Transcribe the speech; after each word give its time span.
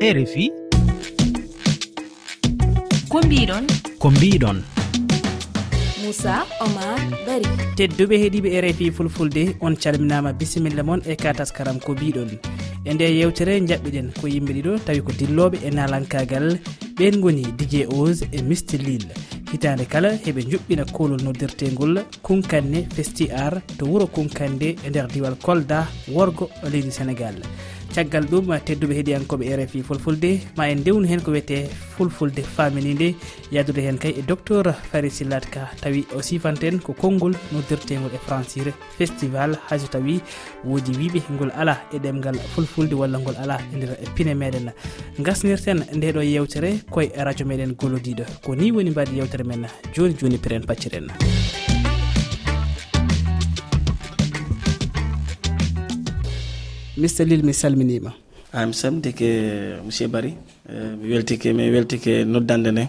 rfi 0.00 0.52
ko 3.08 3.22
mbiɗon? 3.22 3.64
Ko 3.98 4.10
mbiɗon. 4.10 4.62
Moussa 6.02 6.44
omar 6.60 7.00
bari. 7.26 7.46
Tedduɓe 7.76 8.18
heeɗiɓe 8.22 8.60
rfi 8.60 8.90
fulfulde 8.90 9.56
on 9.60 9.74
calminama 9.76 10.32
bisimilla 10.32 10.82
moon 10.82 11.00
e 11.06 11.16
ka 11.16 11.32
taskaram 11.32 11.80
ko 11.80 11.92
mbiɗon. 11.92 12.30
E 12.84 12.94
nde 12.94 13.04
yewtere 13.18 13.60
jaɓɓiɗen 13.60 14.12
ko 14.20 14.26
yimɓe 14.28 14.52
ɗiɗo 14.52 14.78
tawi 14.84 15.00
ko 15.00 15.12
dilloɓe 15.12 15.56
e 15.64 15.70
nalankagal. 15.70 16.58
Ɓen 16.98 17.20
goni 17.20 17.44
dj 17.56 17.86
ose 17.88 18.28
e 18.32 18.42
mr 18.42 18.78
lille 18.84 19.08
hitande 19.52 19.84
kala 19.88 20.10
heɓe 20.12 20.42
juɓɓina 20.50 20.84
kolol 20.92 21.22
noddirtegol 21.22 22.04
kunkanne 22.22 22.88
festi 22.94 23.30
ar 23.32 23.62
to 23.78 23.86
wuuro 23.86 24.06
kunkande 24.06 24.76
e 24.84 24.90
nder 24.90 25.06
diwal 25.08 25.36
kolda 25.36 25.86
worgo 26.08 26.50
e 26.64 26.70
leydi 26.70 26.90
sénégal 26.90 27.36
caggal 27.94 28.24
ɗum 28.30 28.48
tedduɓe 28.64 28.94
heeɗiyankoɓe 28.94 29.56
rfi 29.56 29.82
fulfulde. 29.82 30.40
Ma 30.56 30.68
en 30.68 30.82
dewnu 30.84 31.06
hen 31.08 31.20
ko 31.20 31.30
wiyete 31.30 31.68
fulfulde 31.96 32.42
faminide 32.42 33.14
yadude 33.52 33.80
hen 33.80 33.98
kay 33.98 34.14
e 34.18 34.22
docteur 34.22 34.72
fari 34.90 35.10
sillat 35.10 35.46
ka. 35.50 35.70
Tawi 35.80 36.06
o 36.14 36.22
sifanten 36.22 36.80
ko 36.80 36.92
konngol 36.92 37.34
noddirtegol 37.52 38.14
e 38.14 38.18
francire 38.26 38.72
festival. 38.98 39.58
Hayso 39.68 39.88
tawi 39.88 40.20
woodi 40.64 40.92
wiɓe 40.92 41.22
ngol 41.32 41.50
ala 41.56 41.76
e 41.92 41.98
ɗemgal 41.98 42.38
fulfulde 42.54 42.94
walla 42.94 43.18
ngol 43.18 43.36
ala 43.36 43.58
e 43.72 43.76
nder 43.76 43.96
pine 44.14 44.34
meɗen 44.34 44.72
gasnirten 45.18 45.84
ndeɗo 45.94 46.22
yewtere 46.22 46.80
koye 46.90 47.10
radio 47.16 47.46
meɗen 47.46 47.74
golodiɗo. 47.76 48.24
Ko 48.44 48.54
ni 48.54 48.72
woni 48.72 48.90
mbaɗi 48.90 49.16
yewtere 49.16 49.44
men 49.44 49.66
joni 49.94 50.14
joni 50.14 50.38
peren 50.38 50.66
pacciren 50.66 51.08
mister 56.96 57.24
lil 57.26 57.42
mi 57.44 57.52
salminima. 57.52 58.12
A 58.52 58.66
mi 58.66 58.72
salmitike 58.72 59.80
monsieur 59.84 60.08
bari 60.08 60.34
eh, 60.68 60.96
mi 61.00 61.08
weltike 61.12 61.52
mi 61.54 61.70
weltike 61.70 62.24
noddande 62.24 62.70
nde. 62.72 62.88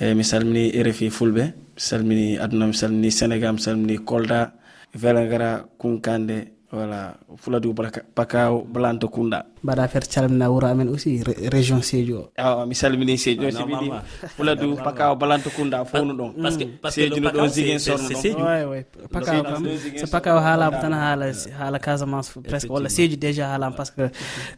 E 0.00 0.14
mi 0.14 0.22
salmini 0.24 0.70
rfi 0.82 1.10
fulɓe 1.10 1.44
mi 1.44 1.52
salmini 1.76 2.38
aduna 2.38 2.66
mi 2.66 2.74
salmini 2.74 3.10
sénégal 3.10 3.52
mi 3.54 3.60
salmini 3.60 3.98
kolda 3.98 4.52
velagara 4.94 5.64
kunkande 5.78 6.36
voilà 6.72 7.14
fuladiw 7.40 7.72
pakaw 8.14 8.60
blanto 8.74 9.08
kunda 9.08 9.40
mbaɗa 9.64 9.88
feere 9.88 10.06
calmina 10.14 10.50
wuuro 10.52 10.66
amen 10.68 10.88
aussi 10.88 11.22
région 11.56 11.80
sédio 11.82 12.16
o. 12.20 12.30
Awa 12.36 12.66
mi 12.66 12.74
salmini 12.74 13.16
sédio 13.18 13.48
ah, 13.48 13.52
si 13.56 13.62
mbiɗi 13.64 13.88
fuladiw 14.36 14.76
pakaw 14.84 15.16
blanto 15.16 15.48
kunda 15.56 15.84
fownu 15.84 16.12
ɗon. 16.18 16.30
Mm, 16.36 16.90
Sédino 16.94 17.30
ɗon 17.30 17.48
ziguin 17.48 17.78
sorno 17.78 18.08
ɗonpakaw 18.08 19.42
kam 19.48 19.64
so 20.00 20.06
pakaw 20.12 20.36
haalama 20.46 20.76
tan 20.82 20.92
haala 20.92 21.26
haala 21.58 21.78
casamance 21.78 22.30
presque 22.48 22.70
walla 22.70 22.88
sédio 22.88 23.16
déjà 23.16 23.44
haalama 23.52 23.74
par 23.76 23.86
ce 23.86 23.92
que 23.96 24.04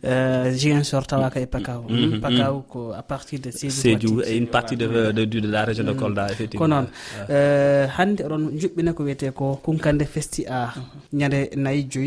euh, 0.04 0.52
jiguin 0.60 0.82
sor 0.84 1.06
tawaka 1.06 1.38
e 1.40 1.46
pakaw 1.46 1.80
pakaw 2.26 2.54
ko 2.72 2.80
à 2.92 3.02
partir 3.02 3.38
de 3.40 3.50
sédio 3.52 4.20
une 4.38 4.48
partie 4.48 4.76
de 4.76 4.86
de 5.12 5.48
la 5.48 5.64
région 5.64 5.84
de 5.84 5.92
mm-hmm. 5.92 5.96
kolda 6.02 6.26
effectivement. 6.32 6.66
Ko 6.66 6.72
noon 6.74 6.86
euh, 7.30 7.86
hande 7.98 8.20
oɗon 8.26 8.44
juɓɓina 8.60 8.92
ko 8.94 9.02
wiyete 9.04 9.30
ko 9.32 9.60
kunkande 9.64 10.04
festi 10.14 10.42
a 10.46 10.58
mm-hmm. 10.66 11.18
ñande 11.20 11.40
nayi 11.56 11.86
joyi. 11.92 11.99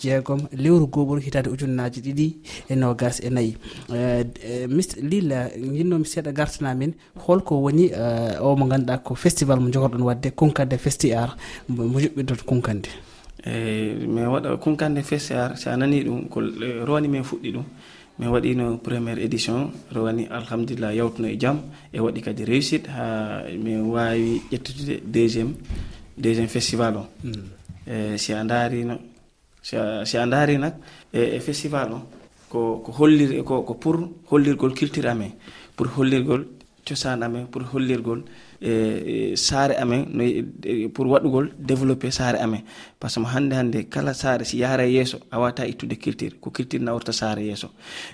jeegom 0.00 0.48
lewru 0.52 0.86
gobol 0.86 1.20
hitade 1.20 1.48
ujunnaji 1.50 2.00
ɗiɗi 2.00 2.36
e 2.68 2.74
nogas 2.76 3.20
e 3.20 3.30
nayyi. 3.30 3.56
Eh, 3.92 4.24
eh, 4.42 4.66
mis 4.68 4.96
lilla 4.96 5.48
jinnomi 5.56 6.04
seeɗa 6.04 6.32
gartana 6.32 6.74
min 6.74 6.92
holko 7.16 7.56
woni 7.56 7.90
eh, 7.92 8.40
o 8.40 8.56
mo 8.56 8.66
ganduɗa 8.66 8.98
ko 9.02 9.14
festival 9.14 9.60
mo 9.60 9.70
jogorɗon 9.70 10.02
wadde 10.02 10.30
kunkande 10.34 10.78
festi 10.78 11.12
ar 11.12 11.36
mo 11.68 12.00
juɓɓinton 12.00 12.44
kunkande. 12.46 12.88
Eyi 13.44 14.06
min 14.06 14.26
waɗa 14.26 14.56
kunkande 14.56 15.02
festi 15.02 15.34
ar 15.34 15.56
so 15.56 15.74
nani 15.76 16.02
ɗum 16.04 16.28
ko 16.28 16.40
e, 16.40 16.84
rowani 16.84 17.08
min 17.08 17.22
fuɗɗi 17.22 17.52
ɗum. 17.52 17.64
Min 18.18 18.28
waɗino 18.28 18.78
premiére 18.78 19.22
édition 19.24 19.72
rowani 19.92 20.26
alhamdulillah 20.30 20.94
yawtuno 20.94 21.28
e 21.28 21.36
jaam 21.38 21.60
e 21.92 21.98
waɗi 22.00 22.20
kadi 22.22 22.44
réussite 22.44 22.86
ha 22.88 23.42
min 23.58 23.90
wawi 23.90 24.40
ƴettude 24.50 25.02
deuxiéme 25.04 25.54
deuxiéme 26.16 26.48
festival 26.48 26.96
o. 26.96 27.06
Hmm. 27.22 27.50
E 27.86 28.16
si 28.16 28.32
a 28.32 28.44
daarino 28.44 28.98
si 29.64 29.76
a 30.18 30.26
daari 30.26 30.58
nak 30.58 30.74
e, 31.12 31.36
e 31.36 31.40
festival 31.40 31.92
o 31.92 32.00
ko 32.52 32.82
ko 32.84 32.90
hollir 32.98 33.42
ko 33.44 33.74
pour 33.82 33.96
hollirgol 34.30 34.74
culture 34.78 35.08
amen 35.08 35.32
pour 35.76 35.86
hollirgol 35.96 36.42
cosan 36.86 37.22
amen 37.22 37.46
pour 37.46 37.62
hollirgol 37.72 38.20
E, 38.60 39.32
e 39.32 39.36
saare 39.36 39.76
amen 39.76 40.06
no 40.12 40.22
e, 40.22 40.44
e, 40.64 40.88
pour 40.88 41.06
waɗugol 41.06 41.50
développé 41.58 42.10
saare 42.10 42.38
amen. 42.40 42.62
Par 42.98 43.10
ce 43.10 43.16
que 43.16 43.20
mo 43.20 43.28
hannde 43.28 43.52
hannde 43.52 43.88
kala 43.88 44.14
saare 44.14 44.44
si 44.44 44.58
yaara 44.58 44.86
yeeso 44.86 45.18
a 45.30 45.38
wawata 45.38 45.66
ittude 45.66 45.96
culture 45.98 46.30
ko 46.40 46.50
culture 46.50 46.78
nawrta 46.82 47.12
saare 47.12 47.40
yeeso. 47.42 47.70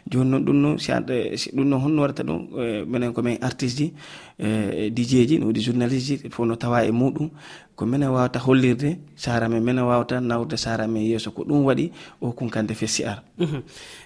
Joni 0.09 0.31
noon 0.31 0.45
ɗum 0.45 0.57
noon 0.57 0.79
si 0.79 1.51
ɗum 1.53 1.65
noon 1.69 1.81
honno 1.83 2.03
waɗata 2.03 2.23
ɗum 2.23 2.87
minen 2.87 3.13
komin 3.13 3.39
artiste 3.41 3.77
ji 3.79 3.93
dj 4.91 5.29
ji 5.29 5.39
no 5.39 5.47
waɗi 5.47 5.61
journaliste 5.61 6.23
ji 6.23 6.31
fof 6.31 6.47
no 6.47 6.57
tawa 6.57 6.85
e 6.85 6.91
muɗum 6.91 7.31
ko 7.77 7.87
minen 7.87 8.09
wawata 8.09 8.39
hollirde 8.39 8.99
saare 9.17 9.45
amen 9.45 9.63
minen 9.63 9.85
wawata 9.85 10.21
nawrde 10.21 10.57
saare 10.57 10.85
amen 10.85 11.03
yeeso. 11.03 11.31
Ko 11.31 11.45
ɗum 11.45 11.65
waɗi 11.65 11.91
o 12.21 12.33
kunkande 12.33 12.75
fessi 12.75 13.05
ar 13.05 13.23
mhm. 13.39 13.63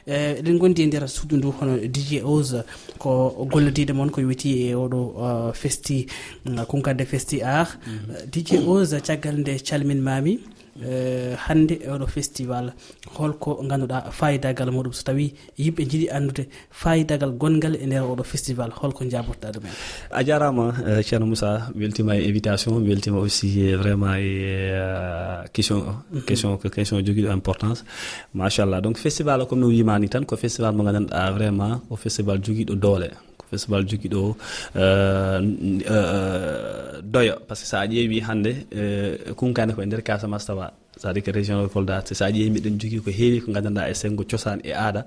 eɗen 0.06 0.58
gondi 0.58 0.82
e 0.82 0.86
nder 0.86 1.08
suudu 1.08 1.36
ndu 1.36 1.50
hono 1.50 1.78
dj 1.78 2.20
ose 2.24 2.64
ko 2.98 3.46
gollodiɗe 3.50 3.92
moon 3.92 4.10
ko 4.10 4.20
yowiti 4.20 4.68
e 4.68 4.74
oɗo 4.74 5.00
uh, 5.16 5.52
festi 5.52 6.06
konkadde 6.68 7.04
festi 7.06 7.42
ar 7.42 7.68
mhm. 7.86 8.30
dj 8.32 8.50
ose 8.66 9.00
caggal 9.06 9.36
nde 9.38 9.58
calminmami 9.68 10.38
eh, 10.82 11.36
hannde 11.46 11.74
e 11.74 11.88
oɗo 11.88 12.06
festival. 12.06 12.72
Holko 13.14 13.62
ganduɗa 13.68 14.10
fayidagal 14.10 14.70
muɗum. 14.70 14.92
So 14.92 15.02
tawi 15.04 15.34
yimɓe 15.58 15.82
jiiɗi 15.90 16.08
andude 16.10 16.48
fayidagal 16.70 17.32
gongal 17.38 17.74
e 17.76 17.86
nder 17.86 18.02
oɗo 18.02 18.24
festival 18.24 18.70
holko 18.70 19.04
jabotoɗa 19.04 19.52
ɗumen. 19.52 19.72
A 20.10 20.24
jarama 20.24 20.74
eh, 20.86 21.02
ceerno 21.02 21.26
moussa 21.26 21.70
weltima 21.74 22.16
e 22.16 22.28
invitation 22.28 22.72
weltima 22.82 23.18
aussi 23.18 23.68
eh, 23.68 23.76
vraiment 23.76 24.16
e 24.16 25.48
question 25.52 25.78
o 25.78 26.20
question 26.26 26.56
ko 26.58 26.68
question 26.68 27.00
joguiɗo 27.00 27.30
importance. 27.32 27.84
Machallah. 28.34 28.80
Donc 28.80 28.98
festival 28.98 29.42
o 29.42 29.46
comme 29.46 29.60
no 29.60 29.68
wimani 29.68 30.08
tan 30.08 30.24
ko 30.24 30.36
festival 30.36 30.72
mo 30.74 30.84
gandanɗa 30.84 31.32
vraiment 31.32 31.82
ko 31.88 31.96
festival 31.96 32.38
joguiɗo 32.38 32.74
doole. 32.74 33.10
festival 33.54 33.82
joguiɗo 33.90 34.22
eh, 34.82 35.38
eh, 35.96 37.02
doyo. 37.14 37.34
Par 37.46 37.56
ce 37.56 37.62
que 37.62 37.68
sa 37.68 37.86
ƴeewi 37.86 38.18
hannde 38.28 38.52
eh, 38.78 39.32
kunkane 39.38 39.72
koye 39.74 39.86
nder 39.86 40.02
casamance 40.08 40.46
tawa 40.46 40.66
c' 41.00 41.04
à 41.06 41.12
dire 41.12 41.22
que 41.24 41.30
région 41.38 41.62
de 41.62 41.68
kolda 41.74 41.96
sa 42.20 42.30
ƴeewi 42.30 42.50
miɗen 42.54 42.74
jogui 42.80 43.00
ko 43.06 43.10
heewi 43.18 43.38
ko 43.44 43.48
gandanɗa 43.54 43.90
e 43.90 43.94
senggo 44.00 44.24
cosaan 44.30 44.58
e 44.68 44.72
aada. 44.72 45.02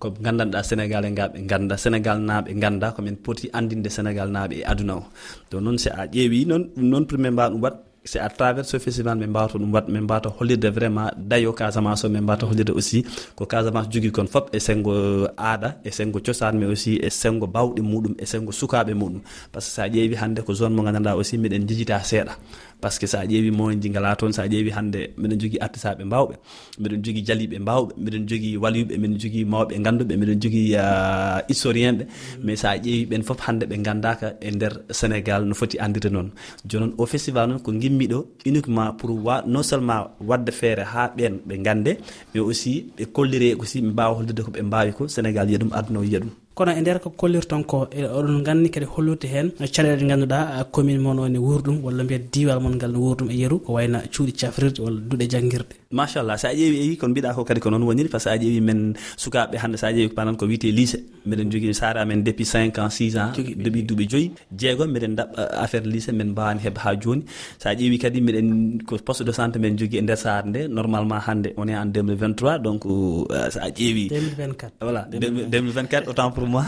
Ko 0.00 0.06
gandanɗa 0.24 0.58
sénégal 0.68 1.04
e 1.06 1.10
nga 1.14 1.24
ɓe 1.32 1.38
ganda 1.50 1.74
sénégal 1.84 2.18
naaɓe 2.28 2.50
ganda 2.62 2.86
komin 2.96 3.16
poti 3.24 3.46
andinde 3.58 3.88
sénégal 3.96 4.28
naaɓe 4.36 4.54
e 4.60 4.64
aduna 4.72 4.94
o. 5.00 5.02
Donc 5.50 5.60
noon 5.64 5.78
si 5.82 5.88
a 5.88 6.02
ƴeewi 6.14 6.46
noon 6.50 6.62
ɗum 6.76 6.86
noon 6.90 7.04
premier 7.10 7.30
mbawa 7.32 7.50
ɗum 7.50 7.60
c' 8.04 8.16
est 8.16 8.18
à 8.18 8.28
travers 8.28 8.64
ce 8.64 8.78
festival 8.78 9.16
min 9.18 9.28
mbawata 9.28 9.58
ɗum 9.58 9.72
wat 9.72 9.86
min 9.88 10.00
mbawata 10.02 10.28
hollirde 10.38 10.66
vraiment 10.74 11.10
dayo 11.16 11.52
casamance 11.52 12.04
o 12.04 12.08
min 12.08 12.20
mbawata 12.22 12.46
hollirde 12.46 12.70
aussi 12.72 13.04
ko 13.36 13.46
casamance 13.46 13.88
jogui 13.92 14.10
kon 14.10 14.26
foof 14.26 14.44
e 14.52 14.58
senggo 14.58 14.92
euh, 14.92 15.28
aada 15.38 15.78
e 15.84 15.90
senggo 15.90 16.18
cosaan 16.26 16.54
mais 16.58 16.66
aussi 16.66 16.98
e 16.98 17.08
senggo 17.10 17.46
bawɗe 17.46 17.80
muɗum 17.82 18.14
e 18.18 18.26
senggo 18.26 18.50
sukaɓe 18.52 18.92
muɗum. 18.94 19.20
Par 19.52 19.62
ce 19.62 19.68
que 19.68 19.74
sa 19.76 19.88
ƴeewi 19.88 20.16
hannde 20.16 20.40
ko 20.42 20.52
zone 20.54 20.74
mo 20.74 20.82
gandanɗa 20.82 21.14
aussi 21.16 21.38
miɗen 21.38 21.66
jijita 21.68 22.00
seeɗa. 22.02 22.34
par 22.82 22.90
ce 22.92 22.98
que 23.00 23.06
so 23.06 23.16
a 23.18 23.24
ƴeewi 23.30 23.50
moyenji 23.58 23.88
ngala 23.90 24.16
toon 24.18 24.32
so 24.36 24.42
a 24.42 24.46
ƴeewi 24.52 24.70
hannde 24.76 25.00
miɗen 25.20 25.38
jogii 25.42 25.60
artisaɓe 25.66 26.02
mbawɓe 26.10 26.34
miɗen 26.82 27.00
jogii 27.04 27.24
jaliɓe 27.28 27.56
mbawɓe 27.64 27.92
miɗen 28.04 28.24
jogii 28.30 28.56
waliyuɓe 28.62 28.94
miɗen 29.02 29.18
jogii 29.22 29.44
mawɓe 29.52 29.74
ngannduɓe 29.82 30.14
miɗen 30.20 30.38
jogii 30.42 30.68
historien 31.48 31.94
ɓe 31.98 32.04
mais 32.44 32.56
so 32.62 32.66
a 32.68 32.76
ƴeewi 32.84 33.04
ɓen 33.10 33.22
fof 33.28 33.38
hannde 33.46 33.64
ɓe 33.70 33.76
nganndaka 33.82 34.26
e 34.46 34.50
nder 34.50 34.72
sénégal 34.98 35.42
no 35.48 35.54
foti 35.54 35.76
anndire 35.84 36.10
noon. 36.10 36.28
Joni 36.68 36.86
noon 36.86 36.94
o 36.98 37.06
festival 37.06 37.46
noon 37.48 37.60
ko 37.64 37.70
gimmi 37.72 38.06
ɗo 38.12 38.18
uniquement 38.46 38.90
pour 38.98 39.10
wa 39.26 39.42
non 39.46 39.62
seulement 39.62 40.02
wadde 40.28 40.50
feere 40.50 40.82
haa 40.92 41.08
ɓen 41.16 41.34
ɓe 41.48 41.54
ngannde 41.62 41.92
mais 42.34 42.40
aussi 42.42 42.72
ɓe 42.98 43.04
kollire 43.14 43.54
aussi 43.60 43.80
ɓe 43.80 43.90
mbawa 43.94 44.14
hollirde 44.18 44.42
ko 44.42 44.50
ɓe 44.50 44.62
mbawi 44.62 44.92
ko 44.92 45.06
sénégal 45.08 45.46
yiya 45.48 45.58
ɗum 45.62 45.70
aduna 45.78 46.00
o 46.00 46.04
yiya 46.04 46.20
ɗum. 46.20 46.30
kono 46.54 46.72
e 46.72 46.80
nder 46.80 46.98
ko 47.00 47.10
kollirton 47.10 47.64
ko 47.64 47.88
e 47.90 48.02
oɗon 48.04 48.42
gandi 48.46 48.68
kadi 48.70 48.86
hollude 48.94 49.26
hen 49.34 49.48
caɗele 49.74 49.96
ɗe 50.00 50.06
ganduɗa 50.10 50.38
commune 50.72 51.00
moon 51.04 51.18
o 51.18 51.28
ne 51.28 51.38
wuurɗum 51.38 51.76
walla 51.84 52.04
mbiyat 52.04 52.24
diwal 52.32 52.60
moon 52.60 52.74
ngal 52.76 52.92
ne 52.92 52.98
wuurɗum 52.98 53.28
e 53.30 53.36
yeru 53.42 53.56
ko 53.64 53.72
wayno 53.76 53.98
cuuɗi 54.12 54.32
cafrirɗe 54.40 54.80
walla 54.84 55.00
duuɗe 55.08 55.26
jangguirɗe 55.32 55.74
machallah 55.92 56.36
sa 56.40 56.48
ƴeewi 56.56 56.76
ewi 56.84 56.94
kono 56.96 57.12
mbiɗa 57.12 57.34
ko 57.36 57.44
kadi 57.44 57.60
ko 57.60 57.68
noon 57.70 57.84
woniri 57.84 58.08
par 58.08 58.20
ce 58.20 58.28
que 58.28 58.34
a 58.34 58.38
ƴeewi 58.42 58.60
men 58.60 58.80
sukaɓe 59.16 59.56
hande 59.62 59.76
sa 59.76 59.92
ƴeewi 59.92 60.12
panan 60.16 60.36
ko 60.36 60.46
wiyete 60.46 60.68
lycée 60.72 61.04
mbiɗen 61.26 61.52
jogui 61.52 61.74
saare 61.74 61.98
amen 62.00 62.24
depuis 62.24 62.48
5 62.48 62.78
ans 62.80 62.90
6 62.90 63.16
ans 63.16 63.30
depuis 63.36 63.84
duuɓi 63.84 64.04
joyyi 64.08 64.32
jeegom 64.56 64.88
mbiɗen 64.90 65.14
daɓɓa 65.16 65.42
affaire 65.64 65.86
lycée 65.86 66.12
min 66.12 66.32
mbawani 66.32 66.60
heeb 66.64 66.76
ha 66.78 66.96
joni 66.96 67.22
sa 67.58 67.74
ƴeewi 67.74 67.98
kadi 67.98 68.20
mbiɗen 68.20 68.48
ko 68.88 68.96
poste 69.04 69.22
de 69.24 69.32
santé 69.32 69.58
men 69.58 69.76
jogui 69.78 69.98
e 69.98 70.02
nder 70.02 70.16
saare 70.16 70.48
nde 70.48 70.60
normalement 70.68 71.20
hande 71.26 71.52
on 71.56 71.68
est 71.68 71.76
en 71.76 71.86
2023 71.86 72.58
donc 72.58 72.82
sa 73.50 73.68
ƴeewi 73.68 74.08
2024 74.08 74.72
voilà 74.80 75.06
2024 75.12 76.08
autant 76.08 76.30
pour 76.32 76.41
pour 76.42 76.50
moi 76.50 76.66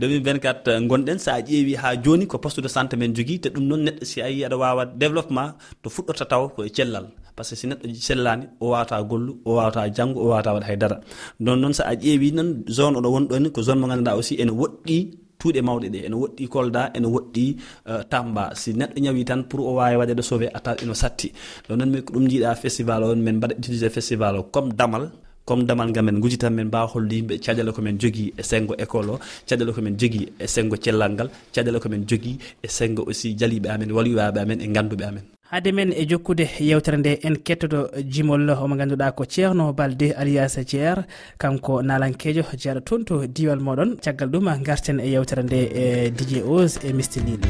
2024 0.00 0.88
gonɗen 0.88 1.20
sa 1.20 1.36
ƴeewi 1.44 1.76
ha 1.76 1.92
joni 2.04 2.24
ko 2.24 2.40
poste 2.40 2.60
de 2.64 2.68
santé 2.72 2.96
men 2.96 3.12
jogui 3.16 3.36
te 3.42 3.48
ɗum 3.52 3.64
noon 3.68 3.82
neɗɗo 3.86 4.04
si 4.10 4.18
a 4.24 4.28
yi 4.32 4.40
aɗa 4.48 4.56
wawa 4.62 4.82
développement 5.02 5.50
to 5.82 5.90
fuɗɗorta 5.94 6.24
taw 6.24 6.42
koye 6.56 6.70
cellal. 6.76 7.06
Par 7.36 7.44
ce 7.44 7.50
que 7.54 7.60
si 7.60 7.66
neɗɗo 7.68 7.84
sellani 8.08 8.44
o 8.60 8.64
wawata 8.72 8.96
gollu 9.10 9.32
o 9.44 9.50
wawata 9.60 9.80
janggo 9.96 10.18
o 10.24 10.26
wawata 10.32 10.50
waɗa 10.56 10.66
haydara. 10.70 10.96
Ɗon 11.44 11.56
noon 11.60 11.74
sa 11.78 11.82
a 11.90 11.94
ƴeewi 12.04 12.28
noon 12.36 12.50
zone 12.76 12.94
oɗo 12.98 13.08
wonɗoni 13.14 13.48
ko 13.54 13.60
zone 13.66 13.78
mo 13.80 13.86
ganduɗa 13.90 14.12
aussi 14.16 14.34
ene 14.42 14.52
woɗɗi 14.60 14.96
tuuɗe 15.38 15.60
mawɗe 15.66 15.88
ɗe 15.94 15.98
ene 16.06 16.16
woɗɗi 16.22 16.44
kolda 16.54 16.82
ene 16.96 17.06
woɗɗi 17.14 17.44
euh, 17.90 18.02
tamba. 18.12 18.44
Si 18.60 18.72
neɗɗo 18.72 18.98
ñawi 19.04 19.22
tan 19.28 19.40
pour 19.48 19.60
o 19.68 19.72
wawi 19.78 19.96
waɗede 20.00 20.22
sauvé 20.28 20.46
attaque 20.56 20.82
ino 20.84 20.94
satti. 21.02 21.28
Ɗon 21.68 21.76
noon 21.78 21.90
mi 21.92 21.98
ko 22.04 22.10
ɗum 22.14 22.24
jiiɗa 22.30 22.50
festival 22.64 23.00
o 23.04 23.14
men 23.14 23.36
mbaɗa 23.36 23.54
utilisé 23.60 23.88
festival 23.96 24.32
o 24.40 24.42
comme 24.54 24.72
damal. 24.80 25.04
comme 25.48 25.64
damal 25.64 25.88
ngal 25.88 26.04
men 26.04 26.20
gujitan 26.20 26.52
men 26.52 26.68
mbawa 26.68 26.90
hollude 26.92 27.14
yimɓe 27.18 27.34
caɗele 27.44 27.72
komin 27.72 27.96
jogui 28.02 28.26
e 28.36 28.42
senggo 28.50 28.74
école 28.84 29.10
o 29.14 29.18
caɗele 29.48 29.72
komin 29.72 29.96
jogui 30.00 30.28
e 30.44 30.46
senggo 30.54 30.76
cellal 30.84 31.12
ngal 31.12 31.28
caɗele 31.54 31.78
komin 31.82 32.04
jogui 32.08 32.38
e 32.62 32.68
senggo 32.68 33.02
aussi 33.08 33.28
jaliɓe 33.40 33.68
amen 33.74 33.90
walwiyaɓe 33.96 34.38
amen 34.44 34.60
e 34.60 34.66
ganduɓe 34.74 35.04
amen. 35.08 35.24
Haade 35.50 35.72
men 35.72 35.92
e 35.96 36.04
jokkude 36.10 36.44
yewtere 36.60 36.96
nde 36.98 37.12
en 37.26 37.36
kettoɗo 37.46 37.80
jimol 38.12 38.50
omo 38.50 38.76
ganduɗa 38.76 39.12
ko 39.16 39.24
ceerno 39.24 39.72
balde 39.72 40.12
alias 40.20 40.58
thier 40.68 41.06
kanko 41.38 41.82
nalankejo 41.82 42.42
jeeɗo 42.60 42.80
toon 42.84 43.04
to 43.04 43.26
diwal 43.26 43.60
moɗon 43.66 43.96
caggal 44.04 44.28
ɗum 44.28 44.62
garten 44.62 45.00
e 45.00 45.08
yewtere 45.14 45.42
nde 45.44 45.60
e 45.82 46.10
dj 46.10 46.42
os 46.44 46.76
e 46.84 46.92
mistilino 46.92 47.48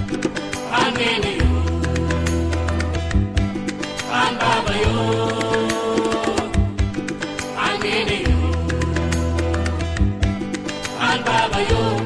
yo 11.66 11.97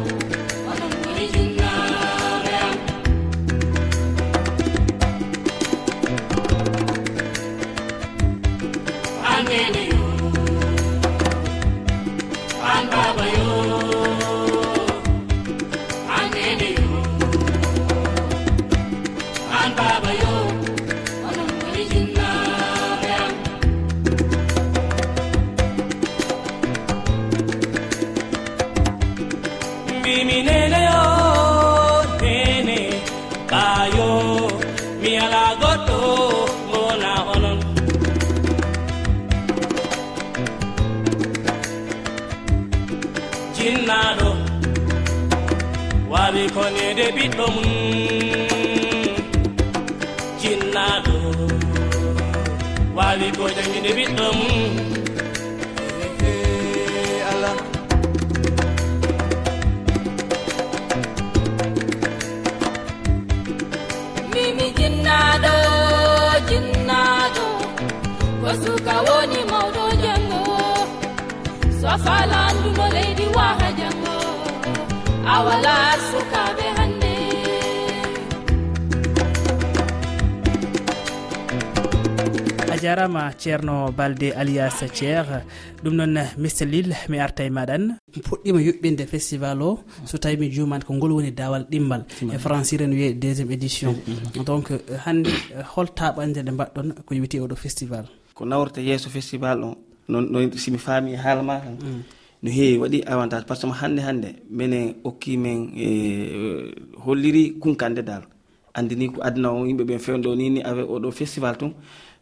sinnaɗo 43.63 44.31
wawi 46.13 46.43
konede 46.55 47.07
ɓiɗɗo 47.17 47.45
mum 47.55 47.69
cinnaɗo 50.41 51.15
wawi 52.97 53.27
ko 53.37 53.45
jangide 53.57 53.91
ɓiɗɗo 53.99 54.27
mum 54.39 54.53
mimi 64.33 64.67
jinnaɗo 64.79 65.55
jinnaɗo 66.49 67.47
ko 68.41 68.51
suka 68.63 68.95
woni 69.07 69.41
mawɗo 69.51 69.85
jango 70.03 70.43
so 71.79 71.91
falanduno 72.05 72.87
ley 72.97 73.12
awala 75.27 75.75
sukaɓe 76.11 76.67
hande 76.77 77.13
a 82.73 82.77
jarama 82.83 83.31
ceerno 83.39 83.93
balde 83.93 84.33
alias 84.41 84.79
thier. 84.97 85.27
Ɗum 85.83 85.95
noon 85.95 86.15
mr 86.39 86.67
lil 86.67 86.89
mi 87.09 87.19
arta 87.19 87.45
e 87.45 87.51
maɗan. 87.51 87.83
Puɗɗima 88.27 88.61
yuɓɓinde 88.67 89.07
festival 89.07 89.63
o 89.63 89.79
so 90.07 90.19
tawi 90.19 90.37
mi 90.37 90.49
jumani 90.51 90.85
ko 90.85 90.93
ngol 90.95 91.13
woni 91.13 91.31
dawal 91.31 91.65
ɗimmal 91.71 92.03
e 92.35 92.39
francire 92.39 92.87
ne 92.87 92.95
wiye 92.97 93.13
deuxiéme 93.15 93.53
édition. 93.53 93.93
Mm, 93.93 94.13
mm, 94.13 94.39
mm. 94.41 94.45
Donc 94.45 94.67
hande 95.07 95.29
eh, 95.29 95.63
hol 95.77 95.87
taɓande 95.95 96.43
nde 96.43 96.51
mbaɗɗon 96.51 96.89
ko 97.07 97.15
wiyete 97.15 97.39
oɗo 97.41 97.55
festival. 97.57 98.05
Ko 98.35 98.45
nawrta 98.45 98.81
yeeso 98.81 99.09
festival 99.11 99.63
o 99.65 99.77
noon 100.09 100.51
simi 100.59 100.79
faami 100.79 101.13
e 101.15 101.17
haala 101.17 101.43
ma 101.43 101.61
kam 101.61 101.77
no 102.43 102.51
heewi 102.51 102.79
waɗi 102.79 103.03
avantage 103.07 103.47
par 103.47 103.57
ce 103.57 103.67
que 103.67 103.73
hannde 103.73 104.01
hannde 104.01 104.29
minen 104.51 104.95
okki 105.05 105.37
men 105.37 105.71
e 105.77 106.75
holliri 107.05 107.59
kunkande 107.61 108.03
dal. 108.03 108.23
Andini 108.75 109.09
ko 109.13 109.21
aduna 109.23 109.53
o 109.53 109.67
yimɓe 109.67 109.85
ɓen 109.85 109.99
fewɗo 109.99 110.35
ni 110.37 110.51
ni 110.51 110.63
avec 110.63 110.87
oɗo 110.89 111.11
festival 111.13 111.57
tun. 111.57 111.73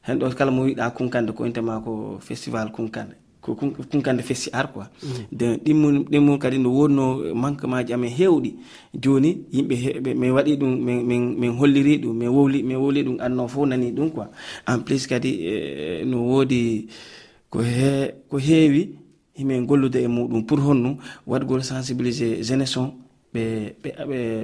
Hen 0.02 0.18
ɗo 0.18 0.34
kala 0.34 0.50
mo 0.50 0.62
wiɗa 0.64 0.90
kunkande 0.90 1.32
ko 1.32 1.44
intema 1.46 1.80
ko 1.80 2.18
festival 2.20 2.70
kunkande 2.72 3.14
ko 3.40 3.54
kunkande 3.90 4.22
festi 4.22 4.50
ar 4.52 4.72
quoi. 4.72 4.84
Mm. 5.02 5.08
De 5.32 5.46
ɗimmum 5.64 6.04
ɗimmum 6.10 6.38
kadi 6.38 6.58
no 6.58 6.70
wonno 6.70 7.34
manquement 7.34 7.84
ji 7.86 7.92
amen 7.94 8.10
hewɗi 8.10 8.54
joni 9.02 9.44
yimɓe 9.52 10.14
min 10.14 10.30
waɗi 10.32 10.56
ɗum 10.56 10.76
min 10.84 11.34
min 11.40 11.52
holliri 11.58 11.98
ɗum 12.02 12.12
min 12.16 12.28
wowli 12.28 12.62
min 12.62 12.76
wowli 12.76 13.02
ɗum 13.02 13.16
anno 13.20 13.44
o 13.44 13.48
fof 13.48 13.66
nani 13.68 13.92
ɗum 13.92 14.10
quoi. 14.10 14.26
En 14.68 14.78
plus 14.80 15.06
kadi 15.06 15.30
e, 15.46 16.04
no 16.04 16.18
woodi 16.28 16.86
ko 17.50 17.60
he 17.62 18.12
ko 18.28 18.36
heewi 18.38 18.94
himin 19.40 19.66
gollude 19.66 19.96
e 19.96 20.06
muɗum. 20.08 20.44
Pour 20.46 20.58
honnu 20.60 20.96
waɗgol 21.26 21.62
sensibilisé 21.62 22.42
jeunesse 22.42 22.76
on 22.76 22.92
ɓe 23.34 23.74
ɓe 23.82 23.90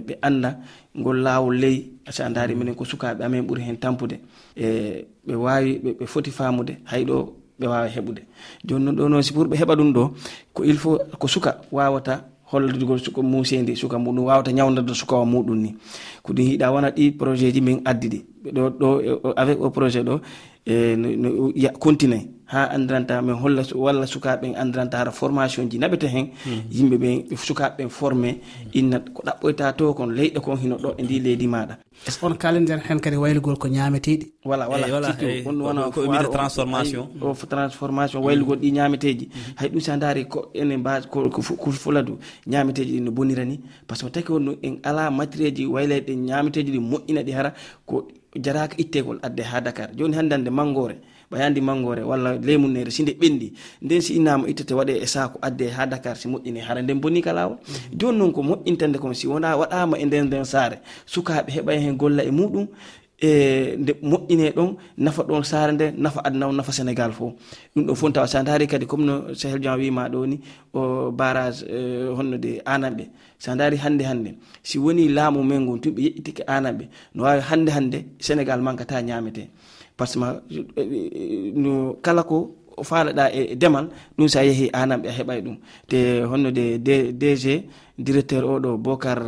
ɓe 0.06 0.18
annda 0.22 0.58
ngol 0.96 1.22
laawol 1.22 1.56
ley 1.58 1.90
acca 2.06 2.24
andaari 2.26 2.54
minen 2.54 2.74
ko 2.74 2.84
sukaaɓe 2.84 3.22
amen 3.24 3.44
ɓuri 3.46 3.62
heen 3.62 3.76
tampude. 3.76 4.20
E 4.56 5.06
ɓe 5.26 5.34
waawi 5.34 5.80
ɓe 6.00 6.06
foti 6.06 6.30
faamude 6.30 6.78
hayɗo 6.84 7.32
ɓe 7.60 7.66
waawa 7.66 7.88
heɓude. 7.88 8.22
Jooni 8.64 8.84
noon 8.84 8.96
ɗo 8.96 9.08
noon 9.08 9.22
si 9.22 9.32
pour 9.32 9.46
ɓe 9.48 9.56
heɓa 9.56 9.74
ɗum 9.76 9.92
ɗo 9.92 10.12
ko 10.54 10.64
il 10.64 10.76
faut 10.78 10.98
ko 11.18 11.28
suka 11.28 11.60
waawata 11.72 12.24
holludugol 12.52 13.00
suka 13.00 13.22
muusendi 13.22 13.76
suka 13.76 13.98
muɗum 13.98 14.24
wawata 14.26 14.52
ñawdade 14.52 14.94
sukawa 14.94 15.24
muɗum 15.26 15.56
ni. 15.58 15.74
Ko 16.22 16.32
ɗum 16.32 16.46
hiiɗa 16.46 16.70
wona 16.72 16.90
ɗi 16.90 17.10
projet 17.18 17.52
ji 17.52 17.60
min 17.60 17.80
addi 17.84 18.08
ɗi. 18.08 18.24
Ɗo 18.54 18.70
ɗo 18.70 19.32
avec 19.36 19.58
o 19.60 19.70
projet 19.70 20.04
ɗo 20.04 20.20
E 20.66 20.96
no 20.96 21.52
continue. 21.78 22.30
Ha 22.48 22.70
andiranta 22.70 23.20
min 23.22 23.34
holla 23.34 23.62
walla 23.74 24.06
sukaɓe 24.06 24.54
andiranta 24.56 24.98
hara 24.98 25.10
formation 25.10 25.68
ji 25.70 25.78
naɓete 25.78 26.06
hen. 26.08 26.26
Yimɓe 26.70 26.96
ɓe 26.98 27.36
sukaɓe 27.36 27.76
ɓen 27.78 27.88
formé 27.90 28.40
inna 28.72 29.00
ko 29.00 29.22
ɗaɓɓoyta 29.26 29.72
to 29.76 29.94
kon 29.94 30.06
leyɗe 30.10 30.40
kon 30.40 30.56
hino 30.56 30.76
ɗo 30.76 30.94
e 30.98 31.02
ndi 31.02 31.20
leydi 31.20 31.46
maɗa. 31.46 31.78
Est 32.06 32.10
ce 32.20 32.24
on 32.26 32.34
kaliden 32.34 32.78
hen 32.88 33.00
kadi 33.00 33.16
waylugol 33.16 33.56
ko 33.58 33.68
ñameteɗi 33.68 34.32
voilà 34.44 34.66
voilà. 34.68 36.26
Transformation. 36.30 37.08
o 37.20 37.34
transformation 37.34 38.22
waylugol 38.22 38.58
ɗi 38.58 38.72
ñameteji. 38.72 39.28
Hay 39.56 39.68
ɗum 39.68 39.80
sa 39.80 39.96
daari 39.96 40.26
ko 40.28 40.50
ene 40.54 40.76
base 40.78 41.06
ko 41.08 41.20
fuladu 41.72 42.18
ñameteji 42.46 42.98
ɗi 42.98 43.02
no 43.02 43.10
bonirani 43.10 43.60
par 43.88 43.96
ce 43.98 44.04
que 44.04 44.10
tawi 44.10 44.24
ko 44.24 44.38
en 44.62 44.76
ala 44.84 45.10
matériel 45.10 45.54
ji 45.54 45.66
wayleɗe 45.66 46.14
ñameteji 46.14 46.70
ɗi 46.72 46.78
moƴƴina 46.80 47.22
ɗi 47.22 47.32
hara 47.34 47.54
ko 47.86 48.06
jaraka 48.42 48.76
ittegol 48.78 49.18
adde 49.22 49.42
ha 49.42 49.60
dakar. 49.60 49.88
Joni 49.96 50.14
hande 50.16 50.32
ande 50.34 50.50
mangore 50.50 50.96
ɓayandi 51.30 51.60
mangore 51.60 52.02
walla 52.02 52.36
lemunere 52.38 52.90
si 52.90 53.02
nde 53.02 53.12
ɓendi. 53.20 53.52
Nden 53.82 54.00
si 54.00 54.14
innama 54.14 54.48
ittete 54.48 54.74
waɗe 54.74 54.94
e 55.02 55.06
sako 55.06 55.38
adde 55.42 55.70
ha 55.76 55.86
dakar 55.86 56.16
si 56.16 56.28
moƴƴini 56.28 56.60
hara. 56.60 56.82
Nden 56.82 57.00
bonni 57.00 57.20
ka 57.22 57.32
lawol 57.32 57.58
joni 57.92 58.18
noon 58.18 58.32
ko 58.32 58.42
moƴƴintande 58.42 58.98
kon 58.98 59.14
si 59.14 59.26
wona 59.26 59.56
waɗama 59.56 59.98
e 59.98 60.04
nden 60.06 60.26
nden 60.26 60.44
saare. 60.44 60.78
Sukaɓe 61.06 61.50
heeɓa 61.50 61.72
hen 61.80 61.96
golla 61.96 62.22
e 62.22 62.30
muɗum. 62.30 62.66
e 63.20 63.76
nde 63.78 63.92
moƴƴine 64.02 64.50
ɗon 64.56 64.76
nafa 64.98 65.22
ɗon 65.22 65.42
saare 65.44 65.72
nde 65.72 65.92
nafa 65.96 66.20
aduna 66.24 66.48
o 66.48 66.52
nafa 66.52 66.72
sénégal 66.72 67.12
fo. 67.12 67.34
Ɗum 67.74 67.86
ɗo 67.86 67.94
fof 67.94 68.12
tawa 68.12 68.26
sa 68.26 68.42
daari 68.42 68.66
kadi 68.66 68.86
comme 68.86 69.04
no 69.06 69.34
sahel 69.34 69.60
jan 69.62 69.78
wima 69.78 70.08
ɗo 70.08 70.26
ni 70.26 70.40
o 70.74 71.10
barage 71.10 71.64
honno 72.16 72.36
de 72.38 72.60
ananɓe 72.64 73.08
sa 73.38 73.54
daari 73.56 73.76
hande 73.76 74.02
hande 74.04 74.34
si 74.62 74.78
woni 74.78 75.08
laamu 75.08 75.42
men 75.42 75.60
ngon 75.64 75.78
tumɓe 75.80 76.00
yeƴƴitike 76.02 76.42
ananɓe 76.46 76.88
no 77.14 77.22
wawi 77.24 77.40
hande 77.40 77.70
hande 77.70 77.98
sénégal 78.20 78.60
mankata 78.60 79.00
ñamete 79.02 79.48
par 79.96 80.06
ce 80.08 80.18
que 80.18 80.80
e, 80.80 80.82
e, 80.82 81.52
no 81.54 81.96
kala 82.02 82.22
ko 82.22 82.54
faalaɗa 82.82 83.32
e 83.32 83.54
demal 83.56 83.88
ɗum 84.18 84.28
sa 84.28 84.42
yeehi 84.44 84.70
anamɓe 84.72 85.08
a 85.08 85.12
heɓay 85.12 85.40
ɗum. 85.42 85.56
Te 85.88 86.22
honno 86.24 86.50
de 86.50 86.78
dg 87.12 87.64
directeur 87.98 88.44
oɗo 88.44 88.76
bocar 88.76 89.20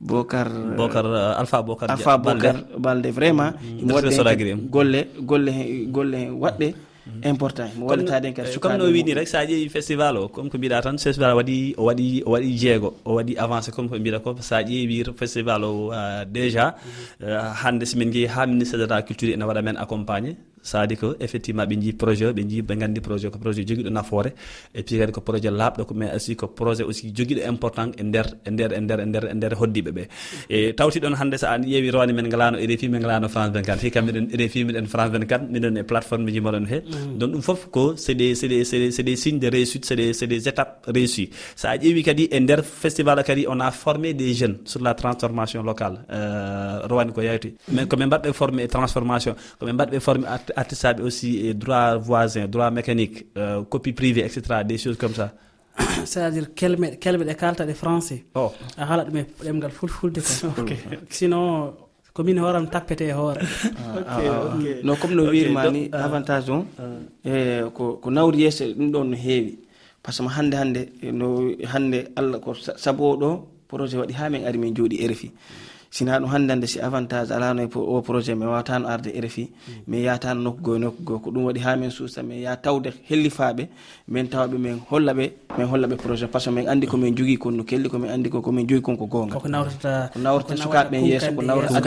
bocar 0.00 0.48
bocar 0.76 1.04
uh, 1.06 1.40
alpha 1.40 1.60
bocar 1.62 1.88
alpha 1.92 2.16
bocar 2.16 2.56
balde 2.80 3.12
vraiment. 3.12 3.52
Mm-hmm. 3.52 3.80
Imo 3.84 3.92
waɗɗe 3.94 4.68
golle 4.72 5.00
golle 5.20 5.52
golle 5.92 6.20
waɗɗe 6.32 6.68
mm-hmm. 6.72 7.22
important. 7.28 7.70
Mo 7.76 7.86
wallitaden 7.86 8.32
kadi 8.32 8.56
comme 8.58 8.78
no 8.80 8.88
wini 8.88 9.12
rek 9.12 9.28
sa 9.28 9.44
ƴeewi 9.44 9.68
festival 9.68 10.16
o 10.16 10.28
comme 10.32 10.48
ko 10.48 10.56
mbiɗa 10.56 10.80
tan 10.82 10.96
festival 10.96 11.36
waɗi 11.36 11.74
o 11.76 11.84
waɗi 11.84 12.22
o 12.24 12.30
waɗi 12.32 12.50
jeego 12.56 12.96
o 13.04 13.20
waɗi 13.20 13.36
avancé 13.36 13.70
comme 13.76 13.88
ko 13.92 13.96
mbiɗa 14.00 14.24
ko 14.24 14.32
sa 14.40 14.62
ƴeewi 14.64 15.04
festival 15.16 15.60
o 15.64 15.92
uh, 15.92 16.24
déjà. 16.24 16.72
Mm-hmm. 16.72 17.28
Uh, 17.28 17.52
Hande 17.60 17.84
somin 17.84 18.08
jeehi 18.12 18.26
ha 18.32 18.46
ministére 18.46 18.86
de 18.88 18.94
la 18.94 19.02
culture 19.04 19.32
ene 19.36 19.44
waɗa 19.44 19.62
men 19.62 19.76
accompagné 19.76 20.32
saadi 20.72 20.96
ko 21.02 21.08
effectivement 21.26 21.66
ɓe 21.70 21.76
jii 21.82 21.92
projet 22.02 22.26
o 22.30 22.32
ɓe 22.38 22.42
jii 22.50 22.62
ɓe 22.68 22.74
gandi 22.80 23.00
projet 23.08 23.30
ko 23.32 23.38
projet 23.44 23.64
joguiɗo 23.68 23.90
nafoore 23.90 24.30
et 24.74 24.82
puis 24.86 24.98
kadi 25.00 25.12
ko 25.12 25.20
projet 25.28 25.50
laaɓɗo 25.60 25.82
ko 25.88 25.94
mais 25.94 26.10
aussi 26.16 26.36
ko 26.36 26.46
projet 26.60 26.84
aussi 26.90 27.12
joguiɗo 27.16 27.42
important 27.52 27.90
e 28.00 28.02
nder 28.02 28.26
e 28.46 28.50
nder 28.50 28.70
e 28.78 28.80
nder 28.84 29.00
e 29.00 29.06
nder 29.10 29.24
e 29.32 29.34
nder 29.38 29.52
hoddiɓe 29.60 29.90
ɓe 29.96 30.02
e 30.54 30.72
tawti 30.78 30.98
ɗon 31.04 31.14
hannde 31.20 31.36
so 31.42 31.46
an 31.54 31.62
ƴeewi 31.70 31.88
rowani 31.94 32.12
men 32.18 32.26
ngalano 32.30 32.56
e 32.62 32.66
rfi 32.66 32.88
men 32.92 33.00
ngalano 33.02 33.28
france 33.34 33.52
24 33.56 33.78
fi 33.82 33.90
kam 33.90 34.04
miɗen 34.06 34.26
rfi 34.40 34.60
miɗen 34.68 34.86
france 34.92 35.12
24 35.12 35.48
miɗen 35.52 35.74
e 35.80 35.82
plateforme 35.90 36.30
ji 36.34 36.40
mbaɗon 36.40 36.66
he 36.72 36.78
mm. 36.80 37.18
donc 37.18 37.30
ɗum 37.32 37.42
foof 37.48 37.62
ko 37.74 37.84
c'est 37.96 38.14
des 38.14 38.34
c'est 38.34 38.48
des 38.48 38.64
c'est 38.64 39.02
des 39.10 39.16
signes 39.16 39.38
de 39.38 39.48
réussite 39.56 39.84
c'est 39.88 39.96
des 39.96 40.12
c'est 40.12 40.26
des 40.26 40.48
étapes 40.48 40.86
réussies. 40.86 41.30
Sa 41.56 41.76
ƴeewi 41.76 42.02
kadi 42.02 42.24
e 42.30 42.38
nder 42.40 42.60
festival 42.64 43.18
o 43.18 43.22
kadi 43.22 43.46
on 43.48 43.60
a 43.60 43.70
formé 43.70 44.14
des 44.14 44.34
jeunes 44.34 44.58
sur 44.64 44.80
la 44.82 44.94
transformation 44.94 45.62
locale. 45.62 45.96
Euh, 46.10 46.86
rowani 46.90 47.12
ko 47.12 47.20
yawti. 47.22 47.54
Mais 47.72 47.86
komin 47.86 48.06
mbaɗɓe 48.06 48.32
formé 48.32 48.62
e 48.64 48.68
transformation 48.68 49.34
komin 49.58 49.74
mbaɗɓe 49.74 50.00
formé 50.00 50.26
artisaɓe 50.62 51.00
aussi 51.02 51.30
e 51.48 51.54
droit 51.54 51.96
voisin 52.08 52.46
droit 52.54 52.70
mécanique 52.70 53.26
euh, 53.36 53.62
copie 53.72 53.92
privé 53.92 54.20
et 54.26 54.28
cetera 54.28 54.64
des 54.64 54.78
choses 54.78 54.96
comme 55.02 55.14
ça. 55.14 55.32
C'est 56.04 56.20
à 56.22 56.30
dire 56.30 56.46
kelme 56.54 56.86
kelme 57.04 57.24
ɗe 57.24 57.34
kalta 57.42 57.64
ɗe 57.66 57.74
français. 57.82 58.24
O 58.34 58.52
a 58.76 58.84
haala 58.88 59.04
ɗum 59.04 59.16
e 59.20 59.22
ɗemgal 59.44 59.70
fulfulde 59.70 60.20
ka. 60.20 60.32
Sinon 61.10 61.74
komin 62.14 62.38
hooram 62.42 62.66
tappete 62.74 63.04
e 63.12 63.12
hoore. 63.12 63.42
Ah, 64.10 64.20
ah, 64.20 64.20
ah. 64.20 64.56
No 64.84 64.96
comme 64.96 65.14
no 65.14 65.24
wirma 65.32 65.70
ni 65.70 65.82
avantage 65.92 66.48
on 66.50 66.62
e 67.24 67.62
ko 67.76 67.84
ko 68.02 68.08
nawri 68.10 68.38
yeeso 68.44 68.64
ɗum 68.78 68.88
ɗon 68.94 69.04
no 69.10 69.16
heewi. 69.16 69.58
Par 70.02 70.12
ce 70.14 70.22
que 70.22 70.28
hannde 70.36 70.54
hannde 70.54 70.82
no 71.20 71.26
hannde 71.72 71.98
allah 72.16 72.38
ko 72.40 72.54
saboɗo 72.54 73.28
projet 73.68 73.98
waɗi 74.00 74.14
ha 74.18 74.30
min 74.30 74.42
ari 74.48 74.58
min 74.58 74.74
jooɗi 74.76 74.96
e 75.04 75.06
rfi 75.12 75.28
sina 75.90 76.18
ɗum 76.20 76.28
hannde 76.30 76.50
hannde 76.52 76.66
si 76.66 76.80
avantage 76.80 77.30
alano 77.32 77.62
e 77.62 77.68
o 77.74 78.02
projet 78.02 78.34
mi 78.36 78.44
wawatano 78.46 78.88
arde 78.88 79.08
e 79.14 79.20
rfi 79.20 79.48
min 79.86 80.00
yatano 80.04 80.40
nokku 80.42 80.60
goe 80.62 80.78
nokku 80.78 81.02
goo 81.02 81.18
ko 81.18 81.30
ɗum 81.30 81.44
waɗi 81.48 81.60
ha 81.64 81.76
min 81.76 81.90
suusa 81.90 82.22
min 82.22 82.40
ya 82.42 82.56
tawde 82.56 82.90
hellifaɓe 83.08 83.68
min 84.08 84.26
tawaɓe 84.28 84.58
min 84.58 84.80
hollaɓe 84.90 85.24
min 85.58 85.66
hollaɓe 85.66 85.96
projet. 85.96 86.26
Par 86.28 86.40
ce 86.40 86.50
que 86.50 86.54
min 86.54 86.66
andi 86.68 86.86
komin 86.86 87.14
jogui 87.16 87.38
kon 87.38 87.52
no 87.52 87.64
kelli 87.64 87.88
komin 87.88 88.10
andi 88.10 88.28
ko 88.30 88.40
komin 88.40 88.66
jogui 88.68 88.82
kon 88.82 88.96
ko 88.96 89.06
gonga 89.06 89.38
ko 89.40 89.48
nawrata 89.48 90.10
sukaɓe 90.56 90.90
men 90.90 91.04
yesso 91.06 91.32
ko 91.34 91.42
nawrata 91.42 91.80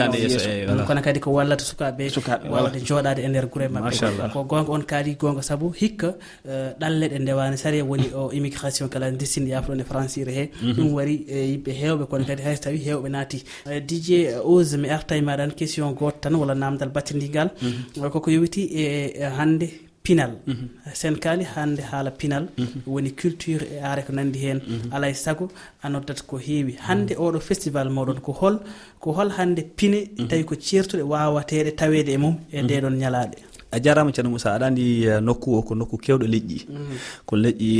kono 0.86 1.00
kadi 1.02 1.20
ko 1.20 1.30
wallata 1.30 1.64
sukaɓe 1.64 2.08
sukaɓe 2.10 2.48
wawde 2.50 2.78
jooɗade 2.84 3.20
e 3.24 3.28
nder 3.28 3.46
guure 3.46 3.68
mabɓe 3.68 4.32
ko 4.32 4.44
gonga 4.44 4.70
on 4.72 4.82
kaali 4.82 5.14
gonga 5.14 5.42
saabu 5.42 5.70
hikka 5.80 6.14
eh, 6.48 6.72
ɗalle 6.80 7.06
ɗe 7.08 7.18
ndewani 7.22 7.56
sari 7.58 7.78
e 7.78 7.82
woni 7.82 8.10
o 8.14 8.30
immigration 8.32 8.88
kala 8.88 9.10
destine 9.10 9.48
yafuɗon 9.50 9.80
e 9.80 9.84
francire 9.84 10.32
he. 10.32 10.50
Mhm. 10.62 10.72
Ɗum 10.76 10.92
wari 10.92 11.24
eh, 11.28 11.50
yimɓe 11.52 11.72
hewɓe 11.80 12.04
kono 12.10 12.24
kadi 12.24 12.42
hayso 12.42 12.62
tawi 12.62 12.78
hewɓe 12.78 13.08
naati. 13.10 13.44
Eh, 13.70 13.80
dj 13.92 14.08
ose 14.44 14.74
mi 14.82 14.88
arta 14.96 15.16
e 15.16 15.22
maɗan 15.28 15.52
question 15.58 15.94
goto 15.94 16.18
tan 16.22 16.34
walla 16.40 16.54
namdal 16.54 16.90
battidigal 16.96 17.48
mhm. 17.62 18.10
koko 18.12 18.30
yowiti 18.30 18.62
e, 18.82 18.84
e 19.22 19.24
hande 19.38 19.66
pinal. 20.02 20.32
Mhm. 20.46 20.66
Sen 21.00 21.16
kaali 21.24 21.44
hande 21.54 21.82
haala 21.90 22.10
pinal. 22.10 22.44
Mhm. 22.58 22.82
Woni 22.86 23.10
culture 23.20 23.62
e 23.74 23.78
are 23.90 24.02
ko 24.06 24.12
nandi 24.12 24.38
hen 24.44 24.58
alay 24.94 25.14
saago 25.24 25.44
a 25.84 25.88
noddata 25.88 26.22
ko 26.30 26.36
heewi. 26.46 26.72
Hande 26.86 27.12
oɗo 27.24 27.40
festival 27.48 27.88
moɗon 27.96 28.20
ko 28.26 28.32
hol 28.40 28.56
ko 29.00 29.12
hol 29.12 29.30
hande 29.38 29.62
pine. 29.78 30.00
Tawi 30.28 30.44
ko 30.44 30.54
certuɗe 30.54 31.04
wawateɗe 31.12 31.70
tawede 31.80 32.12
e 32.16 32.18
mum 32.24 32.36
e 32.52 32.62
ndeɗon 32.62 32.94
ñalaɗe 33.02 33.36
a 33.72 33.78
jarama 33.80 34.12
ceerno 34.12 34.30
moussa 34.30 34.50
aɗa 34.54 34.66
andi 34.68 34.84
eh, 35.08 35.20
nokku 35.26 35.48
o 35.58 35.62
ko 35.62 35.74
nokku 35.74 35.96
kewɗo 36.04 36.26
leƴƴi. 36.34 36.58
Mm. 36.68 36.96
Ko 37.26 37.36
leƴƴi 37.36 37.70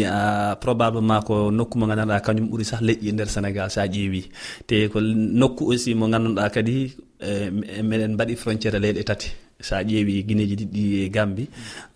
probablement 0.62 1.22
ko 1.24 1.50
nokku 1.50 1.78
mo 1.78 1.86
gandanɗa 1.86 2.20
kañum 2.24 2.48
ɓuuri 2.50 2.64
sah 2.64 2.80
leƴƴi 2.80 3.08
e 3.08 3.12
nder 3.12 3.28
sénégal 3.28 3.70
sa 3.70 3.86
ƴeewi. 3.86 4.22
Te 4.66 4.88
ko 4.88 5.00
nokku 5.00 5.62
aussi 5.72 5.94
mo 5.94 6.06
gandanɗa 6.08 6.50
kadi 6.50 6.92
e, 7.20 7.30
e, 7.78 7.82
meɗen 7.82 8.14
mbaɗi 8.14 8.36
frontiére 8.36 8.78
leyɗe 8.80 9.04
tati 9.04 9.28
sa 9.60 9.82
ƴeewi 9.82 10.24
guineji 10.26 10.56
ɗiɗɗi 10.56 10.82
e 11.04 11.08
gambi 11.10 11.44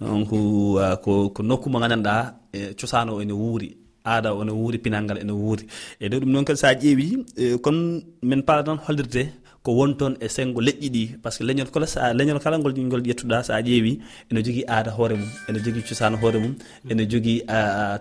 donc 0.00 0.28
ko 0.28 1.30
ko 1.34 1.42
nokku 1.42 1.70
mo 1.70 1.78
gandanɗa 1.80 2.14
e, 2.52 2.74
cosano 2.78 3.16
o 3.16 3.20
ene 3.22 3.32
wuuri 3.32 3.76
aada 4.04 4.34
o 4.34 4.44
ne 4.44 4.52
wuuri 4.52 4.78
pinalngal 4.78 5.18
ene 5.18 5.32
wuuri. 5.32 5.64
E 6.00 6.08
dow 6.08 6.20
ɗum 6.20 6.30
noon 6.32 6.44
kadi 6.44 6.58
sa 6.58 6.74
ƴeewi 6.74 7.24
comme 7.62 8.02
min 8.22 8.42
paala 8.42 8.62
tan 8.62 8.76
hollirde 8.86 9.45
ko 9.66 9.74
wonton 9.74 10.14
e 10.24 10.28
sengo 10.30 10.60
leƴƴi 10.66 10.88
ɗi 10.94 11.02
par 11.22 11.32
ce 11.32 11.38
que 11.38 11.44
leñol 11.48 11.70
kala 11.74 11.86
sa 11.94 12.14
leñol 12.18 12.38
kala 12.44 12.56
ngol 12.58 12.72
ngol 12.86 13.02
ƴettuɗa 13.02 13.42
sa 13.48 13.58
ƴeewi 13.66 13.92
ene 14.30 14.40
jogui 14.46 14.62
aada 14.74 14.90
hoore 14.96 15.14
mum 15.20 15.30
ene 15.48 15.58
jogui 15.64 15.82
cosano 15.88 16.16
hoore 16.22 16.38
mum 16.44 16.54
mm. 16.54 16.90
ene 16.90 17.02
jogui 17.10 17.42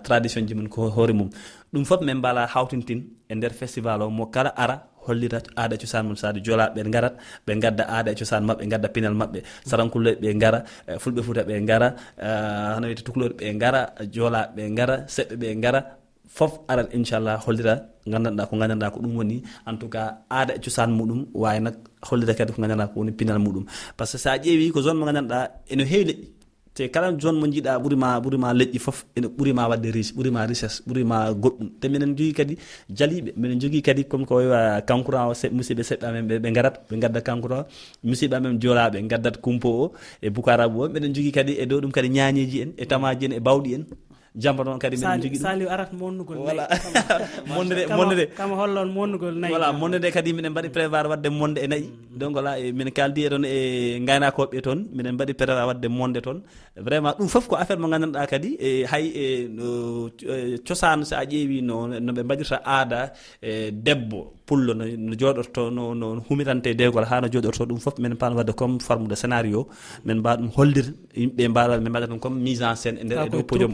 tradition 0.06 0.46
ji 0.46 0.54
mum 0.54 0.68
ko 0.68 0.80
hoore 0.96 1.12
mum. 1.18 1.28
Ɗum 1.72 1.84
foof 1.84 2.00
min 2.06 2.16
mbala 2.22 2.46
hawtintin 2.46 3.00
e 3.28 3.34
nder 3.34 3.50
festival 3.60 4.02
o 4.02 4.10
mo 4.10 4.26
kala 4.34 4.50
ara 4.56 4.76
hollira 5.06 5.40
aada 5.56 5.74
e 5.74 5.78
cosaan 5.82 6.06
mum 6.06 6.16
sade 6.22 6.38
joolaɓe 6.46 6.78
ɓe 6.84 6.90
garat 6.94 7.14
ɓe 7.46 7.52
gadda 7.62 7.84
aada 7.94 8.10
e 8.12 8.14
cosaan 8.14 8.44
mabɓe 8.48 8.64
gadda 8.72 8.88
pinal 8.94 9.14
mabɓe 9.20 9.38
sarankulloɓe 9.70 10.18
ɓe 10.22 10.38
gara 10.42 10.58
e 10.86 10.92
fulɓe 11.02 11.20
fuuta 11.26 11.42
ɓe 11.48 11.54
gara 11.70 11.88
hono 12.74 12.86
wiyete 12.86 13.02
tukuloɓe 13.06 13.34
ɓe 13.40 13.58
gara 13.62 13.80
joolaɓe 14.14 14.54
ɓe 14.56 14.74
gara 14.78 14.96
seɓɓe 15.14 15.34
ɓe 15.40 15.48
gara 15.62 15.80
fof 16.28 16.52
arat 16.68 16.88
inchallah 16.94 17.38
hollira 17.44 17.74
gandanɗa 18.06 18.46
ko 18.48 18.54
gandanɗa 18.56 18.90
ko 18.92 18.98
ɗum 19.00 19.16
woni. 19.16 19.42
En 19.66 19.76
tout 19.76 19.88
cas 19.88 20.18
aada 20.30 20.54
e 20.54 20.60
cosaan 20.60 20.90
muɗum 20.98 21.26
wawi 21.34 21.60
nak 21.60 21.76
hollira 22.02 22.34
kadi 22.34 22.52
ko 22.52 22.62
gandanɗa 22.62 22.86
ko 22.92 23.00
woni 23.00 23.12
pinal 23.12 23.38
muɗum. 23.38 23.64
Par 23.96 24.06
ce 24.06 24.12
que 24.16 24.18
sa 24.18 24.36
ƴeewi 24.38 24.70
ko 24.72 24.80
zone 24.82 24.98
mo 24.98 25.06
gandanɗa 25.06 25.50
ene 25.70 25.84
heewi 25.84 26.04
leƴƴi. 26.04 26.26
Te 26.76 26.90
kala 26.92 27.08
zone 27.18 27.40
mo 27.40 27.46
jiiɗa 27.46 27.78
ɓuurima 27.80 28.20
ɓuurima 28.20 28.52
leƴƴi 28.52 28.78
foof 28.78 29.06
ene 29.16 29.26
ɓuurima 29.28 29.68
wadde 29.68 29.88
riche 29.96 30.12
ɓuurima 30.14 30.46
richesse 30.46 30.82
ɓuurima 30.86 31.32
goɗɗum. 31.32 31.68
Te 31.80 31.88
minen 31.88 32.12
jogui 32.16 32.32
kadi 32.34 32.58
jaaliɓe 32.90 33.32
minen 33.36 33.60
jogui 33.60 33.82
kadi 33.82 34.04
comme 34.04 34.26
ko 34.26 34.34
wawa 34.36 34.82
kankura 34.82 35.26
o 35.28 35.32
musidɓe 35.32 35.82
seɗɗa 35.82 36.12
men 36.12 36.28
ɓe 36.28 36.52
garat 36.52 36.74
ɓe 36.88 36.98
gadda 37.00 37.20
kankura 37.22 37.58
o 37.60 37.66
musidɓe 38.04 38.40
men 38.40 38.60
joolaɓe 38.60 39.02
gaddat 39.08 39.40
kumpo 39.40 39.68
o 39.68 39.92
e 40.20 40.28
boukarabu 40.30 40.82
o 40.84 40.88
mbiɗen 40.88 41.14
jogui 41.14 41.32
kadi 41.32 41.52
e 41.58 41.66
dow 41.66 41.80
ɗum 41.80 41.90
kadi 41.90 42.08
ñañeji 42.10 42.60
en 42.62 42.70
e 42.76 42.84
tamaji 42.84 43.24
en 43.26 43.32
e 43.32 43.40
bawɗi 43.40 43.74
en. 43.74 43.84
jamba 44.36 44.62
noon 44.64 44.78
kadi 44.78 44.96
min 45.00 45.20
jogui 45.24 45.38
saliw 45.40 45.68
arat 45.74 45.90
monnugol 46.00 46.36
voilà. 46.46 46.64
monde 47.54 47.74
mondude 47.98 48.24
kama 48.38 48.54
hollon 48.60 48.88
monnugol 48.96 49.34
nayyi. 49.42 49.52
Voilà 49.54 49.68
monde 49.80 49.96
nde 50.00 50.08
kadi 50.16 50.30
minen 50.36 50.52
mbaɗi 50.52 50.68
prévoir 50.76 51.04
wadde 51.12 51.28
monde 51.40 51.58
e 51.64 51.68
nayyi. 51.72 51.88
donc 52.20 52.32
voilà 52.36 52.52
min 52.78 52.90
kaldi 52.98 53.20
eɗon 53.26 53.44
e, 53.44 53.56
e 53.96 54.00
gaynakoɓe 54.08 54.60
toon 54.66 54.80
minen 54.96 55.14
mbaɗi 55.16 55.32
prépara 55.38 55.66
wadde 55.68 55.88
monde 55.98 56.20
toon 56.26 56.38
vraiment 56.86 57.14
ɗum 57.18 57.28
foof 57.28 57.44
ko 57.48 57.54
affaire 57.56 57.80
mo 57.80 57.88
gandanɗa 57.92 58.26
kadi 58.32 58.50
e 58.68 58.70
hay 58.92 59.04
e, 59.22 59.24
e 60.34 60.58
cosan 60.66 61.04
sa 61.04 61.24
ƴeewi 61.30 61.58
no 61.68 61.76
noɓe 62.06 62.22
mbaɗirta 62.26 62.58
aada 62.64 63.00
e 63.42 63.70
debbo 63.86 64.20
pullo 64.46 64.72
no 64.74 64.84
joɗorto 65.20 65.62
no 65.76 65.94
no 66.00 66.06
humirante 66.28 66.70
deygol 66.78 67.04
ha 67.10 67.20
no 67.20 67.28
joɗorto 67.28 67.64
ɗum 67.68 67.78
foof 67.84 67.98
min 67.98 68.14
pan 68.16 68.32
wadde 68.38 68.52
comme 68.54 68.78
forme 68.80 69.08
de 69.08 69.14
scénario. 69.16 69.66
Min 70.04 70.18
mbawa 70.20 70.36
ɗum 70.40 70.50
hollir 70.56 70.86
yimɓe 71.16 71.48
mbawa 71.48 71.78
min 71.80 71.90
mbaɗa 71.90 72.06
ɗum 72.10 72.18
comme 72.20 72.38
mise 72.40 72.62
en 72.62 72.76
scène 72.76 72.98
e 73.00 73.04
nder 73.04 73.18
e 73.18 73.20
ah, 73.22 73.28
dow 73.28 73.42
podium. 73.42 73.72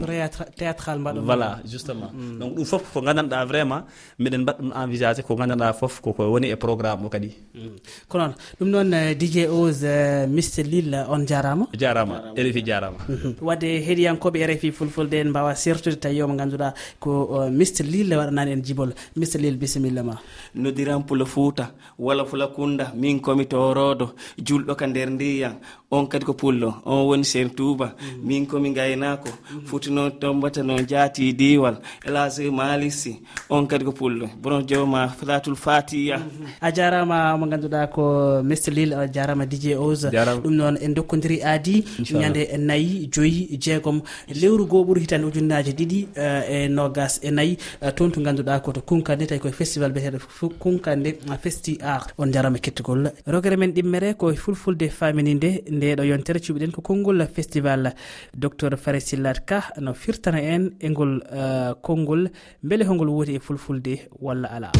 théâtral 0.57 0.97
mbaɗa 0.99 1.19
voilà 1.21 1.49
justement. 1.65 2.11
Mm. 2.13 2.39
Donc 2.39 2.51
ɗum 2.57 2.65
foof 2.65 2.83
ko 2.93 3.01
gandanɗa 3.01 3.45
vraiment 3.45 3.83
miɗen 4.19 4.41
mbaɗa 4.41 4.59
ɗum 4.61 4.71
envisagé 4.83 5.21
ko 5.23 5.35
gandanɗa 5.35 5.73
foof 5.73 6.01
koko 6.01 6.23
woni 6.33 6.47
e 6.49 6.55
programme 6.55 7.05
o 7.05 7.09
kadi. 7.09 7.29
Mm. 7.53 7.75
Ko 8.09 8.17
noon 8.17 8.32
noon 8.59 8.59
ɗum 8.59 8.69
noon 8.69 8.93
eh, 8.93 9.15
dj 9.15 9.47
ose 9.49 9.83
eh, 9.83 10.27
mr 10.27 10.63
lille 10.65 10.93
eh, 10.95 11.09
on 11.09 11.25
jarama. 11.25 11.67
Jarama 11.77 12.33
rfi 12.37 12.61
jarama. 12.65 12.97
Mhm. 13.09 13.35
Wadde 13.41 13.63
heeɗiyankoɓe 13.85 14.47
rfi 14.47 14.71
fulfulde 14.71 15.13
en 15.19 15.29
mbawa 15.29 15.55
sertude 15.55 15.95
tawi 15.99 16.17
yo 16.17 16.27
mo 16.27 16.35
ganduɗa 16.35 16.73
ko 16.99 17.49
mr 17.51 17.83
lille 17.85 18.13
waɗanani 18.15 18.51
en 18.53 18.61
jibol. 18.63 18.93
Mr 19.15 19.39
lille 19.39 19.57
bisimilla 19.57 20.03
ma. 20.03 20.15
Nodiran 20.55 21.03
pula 21.05 21.25
fouta 21.25 21.71
wala 21.99 22.25
fula 22.25 22.47
kunda 22.47 22.91
min 22.95 23.19
komi 23.19 23.45
torodo 23.45 24.13
julɗo 24.37 24.75
ka 24.75 24.85
nder 24.87 25.09
ndiyam 25.09 25.53
on 25.93 26.07
kadi 26.11 26.25
ko 26.25 26.33
pullo 26.41 26.69
on 26.85 27.05
woni 27.07 27.25
sen 27.31 27.49
touba 27.57 27.87
min 28.27 28.45
komi 28.49 28.69
gaynako 28.77 29.29
foti 29.69 29.89
noon 29.95 30.11
tombata 30.21 30.61
noon 30.63 30.85
jaati 30.91 31.33
diwal 31.39 31.75
elage 32.07 32.43
malisi 32.59 33.13
on 33.49 33.67
kadi 33.67 33.85
ko 33.85 33.91
pullo. 33.99 34.25
Bono 34.41 34.61
jowma 34.69 35.01
flatul 35.19 35.55
fatiya 35.65 36.17
a 36.61 36.71
jarama 36.77 37.37
mo 37.39 37.45
ganduɗa 37.51 37.81
ko 37.95 38.03
mr 38.49 38.71
lille 38.77 38.93
a 39.01 39.07
jarama 39.15 39.45
dj 39.51 39.65
ose 39.87 40.07
ɗum 40.43 40.53
noon 40.59 40.75
en 40.81 40.93
dokkodiri 40.97 41.37
aadi. 41.43 41.75
Ñande 42.21 42.41
e 42.55 42.57
nayyi 42.57 43.07
joyyi 43.13 43.57
jeegom. 43.63 44.01
Lewru 44.41 44.65
goo 44.67 44.83
ɓuuri 44.85 45.01
hitande 45.01 45.25
ujunnaji 45.27 45.71
ɗiɗi 45.79 45.99
eh, 46.15 46.41
e 46.65 46.67
nogas 46.69 47.19
e 47.23 47.29
nayyi 47.31 47.57
eh, 47.81 47.91
toon 47.95 48.11
to 48.11 48.19
ganduɗa 48.21 48.59
koto 48.65 48.81
kunkande 48.81 49.25
tawi 49.27 49.39
koye 49.39 49.53
festival 49.53 49.91
biyeteɗo 49.91 50.49
kunkande 50.59 51.09
festi 51.43 51.77
art 51.81 52.13
on 52.17 52.31
jarama 52.33 52.57
kettugol 52.59 53.11
rogere 53.27 53.57
men 53.57 53.71
ɗimmere 53.75 54.13
ko 54.17 54.33
fulfulde 54.35 54.89
faminide 54.89 55.49
nde 55.71 55.82
ndeɗo 55.83 56.03
yontere 56.03 56.39
cuɓiɗen 56.39 56.71
ko 56.71 56.81
konngol 56.81 57.19
festival 57.27 57.93
docteur 58.33 58.77
farasillat 58.77 59.45
ka 59.45 59.59
no 59.81 59.93
firtana 59.93 60.39
en 60.39 60.71
e 60.79 60.89
ngol 60.89 61.19
uh, 61.39 61.73
konngol 61.81 62.31
beele 62.63 62.83
hongol 62.87 63.09
woti 63.09 63.35
e 63.35 63.39
fulfulde 63.39 63.93
walla 64.21 64.47
ala. 64.47 64.71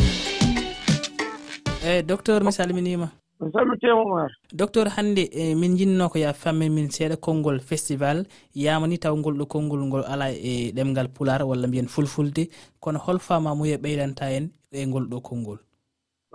Eyi 1.86 2.03
docteur 2.03 2.43
mi 2.43 2.51
salminima. 2.51 3.07
Mi 3.41 3.51
salmitima 3.51 3.95
oumar 4.00 4.31
docteur 4.53 4.88
hannde 4.95 5.24
e 5.31 5.55
min 5.55 5.75
jinno 5.77 6.07
ko 6.10 6.17
ya 6.19 6.33
fammin 6.33 6.72
min 6.72 6.88
seeɗa 6.89 7.17
konngol 7.17 7.60
festival 7.60 8.24
yamani 8.55 8.98
taw 8.98 9.15
ngol 9.15 9.36
ɗo 9.39 9.45
konngol 9.45 9.83
ngol 9.88 10.03
ala 10.07 10.31
e 10.31 10.72
ɗemgal 10.72 11.10
pular 11.10 11.43
walla 11.43 11.67
mbiyen 11.67 11.88
fulfulde 11.88 12.48
kono 12.79 13.00
hol 13.00 13.19
famamuya 13.19 13.77
ɓeydanta 13.77 14.31
en 14.38 14.45
e 14.72 14.86
ngol 14.86 15.05
ɗo 15.12 15.22
konngol? 15.22 15.60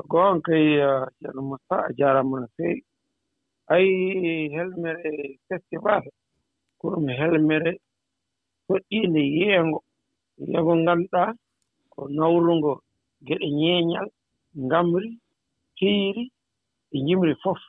Goon 0.08 0.42
kay 0.42 0.78
uh, 0.78 1.06
ceerno 1.18 1.42
moussa 1.42 1.76
a 1.88 1.92
jarama 1.98 2.40
no 2.40 2.46
feewi. 2.56 2.84
ayi 3.74 4.48
helmere 4.54 5.10
festival 5.48 5.84
baata 5.84 6.10
koɗum 6.80 7.06
helmere 7.20 7.72
toɗɗiinde 8.66 9.20
yeengo 9.38 9.78
yego 10.52 10.72
ngannduɗaa 10.82 11.30
ko 11.92 12.00
nawrungo 12.16 12.72
geɗe 13.26 13.46
ñeeñal 13.60 14.08
ngamri 14.66 15.08
hiiri 15.78 16.24
e 16.94 16.96
njimri 17.02 17.34
fof. 17.42 17.60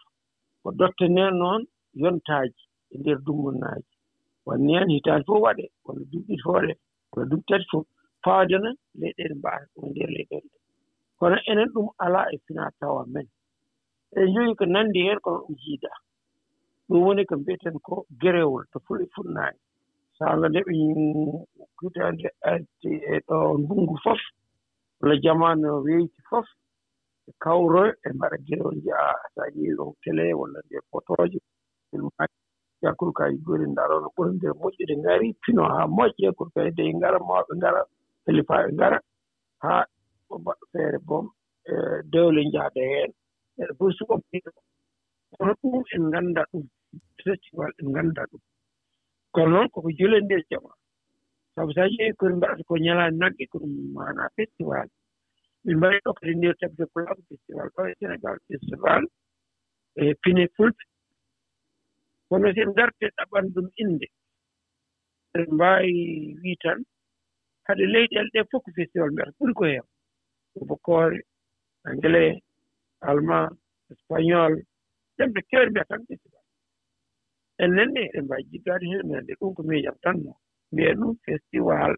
Ko 0.61 0.67
dottanee 0.79 1.31
noon 1.39 1.61
yontaaji 2.01 2.61
e 2.93 2.95
ndeer 2.99 3.19
dummunnaaji 3.25 3.91
wanni 4.47 4.71
heen 4.77 4.89
hitaani 4.95 5.23
fof 5.27 5.39
waɗee 5.45 5.69
walla 5.85 6.03
duuɓi 6.11 6.25
ɗiɗi 6.27 6.41
fof 6.43 6.53
waɗee 6.55 6.77
walla 7.11 7.25
duuɓi 7.29 7.45
tati 7.49 7.65
fof 7.71 7.85
faadana 8.23 8.69
leyɗeele 8.99 9.35
mbaata 9.39 9.65
ɗum 9.73 9.83
e 9.87 9.89
ndeer 9.91 10.09
leyɗeele 10.15 10.47
ɗe 10.53 10.57
kono 11.19 11.37
enen 11.49 11.69
ɗum 11.73 11.87
alaa 12.03 12.25
e 12.33 12.37
finaa 12.45 12.71
tawa 12.79 13.01
men. 13.13 13.27
e 14.17 14.21
joyi 14.33 14.55
ko 14.59 14.65
nanndi 14.65 14.99
heen 15.05 15.19
kono 15.23 15.37
ɗum 15.45 15.55
jiidaa 15.61 15.99
ɗum 16.87 16.99
woni 17.05 17.23
ko 17.29 17.35
mbiyeten 17.37 17.77
ko 17.85 18.05
gerewol 18.21 18.63
to 18.71 18.77
fuli 18.85 19.05
funnaani 19.13 19.59
saanga 20.17 20.47
nde 20.49 20.59
ɓe 20.65 20.73
hitaande 21.81 22.27
arti 22.51 22.91
e 23.13 23.15
ɗo 23.27 23.37
ndunngu 23.61 23.95
fof 24.03 24.21
walla 24.99 25.15
jamaanu 25.23 25.67
weyti 25.85 26.21
fof 26.29 26.47
e 27.29 27.31
kawroyo 27.43 27.93
e 28.07 28.09
mbaɗa 28.15 28.37
gerewol 28.47 28.75
njiya 28.77 28.99
so 29.33 29.41
a 29.41 29.47
ƴeewi 29.55 29.79
on 29.83 29.93
télé 30.03 30.25
walla 30.39 30.59
nde 30.65 30.77
photoji 30.91 31.37
e 31.37 31.43
filmaaji 31.89 32.35
jakkol 32.81 33.11
kaye 33.17 33.37
gori 33.45 33.65
ndarono 33.71 34.07
ɓuri 34.15 34.31
nde 34.35 34.47
moƴƴude 34.59 34.95
ngari 35.01 35.27
pino 35.43 35.61
haa 35.71 35.87
moƴƴe 35.97 36.27
kono 36.37 36.51
kaye 36.55 36.71
de 36.77 36.83
ngara 36.97 37.19
mawɓe 37.19 37.53
ngara 37.59 37.81
helifaaɓe 38.25 38.69
ngara 38.73 38.97
haa 39.63 39.83
mbaɗɗo 40.41 40.65
feere 40.71 40.97
boom 41.07 41.25
e 41.69 41.73
dewle 42.11 42.41
njahda 42.45 42.81
heen. 42.91 43.11
eɗe 43.61 43.73
fof 43.77 43.91
suɓoɓɓiɗo 43.97 44.49
kono 45.35 45.53
ɗum 45.61 45.83
en 45.95 46.03
ngannda 46.09 46.41
ɗum 46.51 46.63
festival 47.23 47.71
en 47.79 47.85
ngannda 47.91 48.21
ɗum. 48.31 48.41
Kono 49.33 49.49
noon 49.51 49.69
koko 49.73 49.89
jolende 49.97 50.35
nde 50.35 50.45
jama 50.49 50.71
sabu 51.53 51.71
so 51.73 51.81
a 51.81 51.87
ƴeewi 51.93 52.15
kori 52.19 52.33
mbaɗata 52.35 52.63
ko 52.67 52.73
ñalaani 52.85 53.17
nagge 53.21 53.43
ko 53.51 53.57
ɗum 53.61 53.73
maana 53.95 54.23
festival. 54.35 54.87
Min 55.63 55.77
mbawi 55.77 55.97
ɗo 56.05 56.11
kadi 56.17 56.33
ndeer 56.35 56.55
tabde 56.59 56.83
plago 56.93 57.21
festival. 57.29 57.67
Ɗo 57.75 57.81
e 57.89 57.93
sénégal 57.99 58.37
festival 58.47 59.03
e 60.01 60.03
pine 60.21 60.43
fulɓe 60.55 60.83
kono 62.27 62.47
so 62.53 62.61
en 62.61 62.71
ngarte 62.73 63.05
ɗaɓan 63.17 63.45
ɗum 63.53 63.67
innde 63.81 64.07
eɗen 65.33 65.51
mbaawi 65.55 65.93
wii 66.41 66.57
tan 66.63 66.79
hade 67.65 67.83
leyɗele 67.93 68.29
ɗee 68.33 68.47
fof 68.49 68.63
ko 68.63 68.69
festival 68.77 69.09
mbiyata 69.11 69.31
ɓuri 69.39 69.53
ko 69.59 69.63
heew. 69.71 69.85
Ko 70.53 70.59
bokoore 70.69 71.19
anglais 71.89 72.39
allemand 73.07 73.49
espagnol 73.91 74.53
ɗemɓe 75.17 75.39
kewɗe 75.49 75.69
mbiya 75.69 75.85
tan 75.89 76.01
festival 76.07 76.39
en 77.63 77.69
nenne 77.75 77.99
eɗen 78.07 78.23
mbaawi 78.25 78.43
jiggaade 78.51 78.85
heen 78.91 79.03
minen 79.07 79.25
de 79.27 79.33
ɗum 79.39 79.51
ko 79.55 79.61
miijam 79.69 79.97
tan 80.03 80.15
no. 80.23 80.31
Mbiyen 80.71 80.97
ɗum 80.99 81.13
festival 81.25 81.91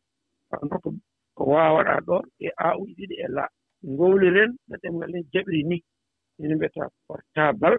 hono 0.50 0.76
ko 0.84 0.90
ko 1.36 1.42
waawaɗaa 1.52 2.00
ɗo 2.08 2.16
e 2.46 2.48
aawuji 2.64 2.94
ɗiɗi 3.00 3.16
e 3.26 3.28
laa. 3.36 3.50
Ngowliren 3.92 4.52
no 4.68 4.74
ɗemngal 4.82 5.14
en 5.18 5.26
jaɓiri 5.34 5.62
ni. 5.70 5.78
Ene 6.42 6.54
mbiyeta 6.56 6.84
portable 7.08 7.78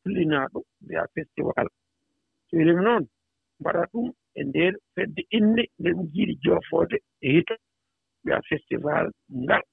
fullinaa 0.00 0.46
ɗum 0.52 0.64
mbiya 0.82 1.02
festival. 1.14 1.66
So 2.46 2.52
ilim 2.62 2.80
noon 2.86 3.04
mbaɗa 3.60 3.82
ɗum 3.92 4.06
e 4.38 4.40
ndeer 4.48 4.74
fedde 4.94 5.22
innde 5.36 5.62
nde 5.78 5.88
ɗum 5.94 6.06
jiiɗi 6.14 6.34
joofoode 6.44 6.96
e 7.24 7.26
hito 7.34 7.54
mbiya 8.22 8.38
festival 8.48 9.04
ngal. 9.44 9.64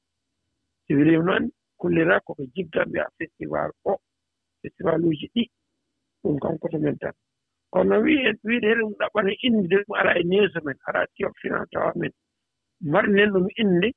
So 0.83 0.89
wilim 0.97 1.21
noon 1.27 1.43
kullira 1.83 2.19
koko 2.27 2.43
jiggan 2.55 2.87
mbiya 2.89 3.07
festival 3.19 3.71
o 3.85 3.99
festival 4.63 5.01
uji 5.05 5.27
ɗi. 5.35 5.43
Ɗum 6.23 6.39
kam 6.39 6.57
koto 6.59 6.79
men 6.79 6.97
tan. 6.99 7.13
Kono 7.73 7.95
wiien 8.05 8.37
wiide 8.43 8.67
hele 8.67 8.81
ɗum 8.83 8.95
ɗaɓɓata 8.99 9.31
innde 9.47 9.67
de 9.69 9.75
ɗum 9.83 9.95
ara 9.99 10.11
e 10.19 10.23
neeso 10.23 10.59
men 10.65 10.77
ara 10.87 11.01
tiyoɓ 11.15 11.33
finan 11.41 11.67
tawa 11.71 11.91
men. 11.95 12.11
Marnen 12.93 13.31
ɗum 13.33 13.47
innde 13.61 13.89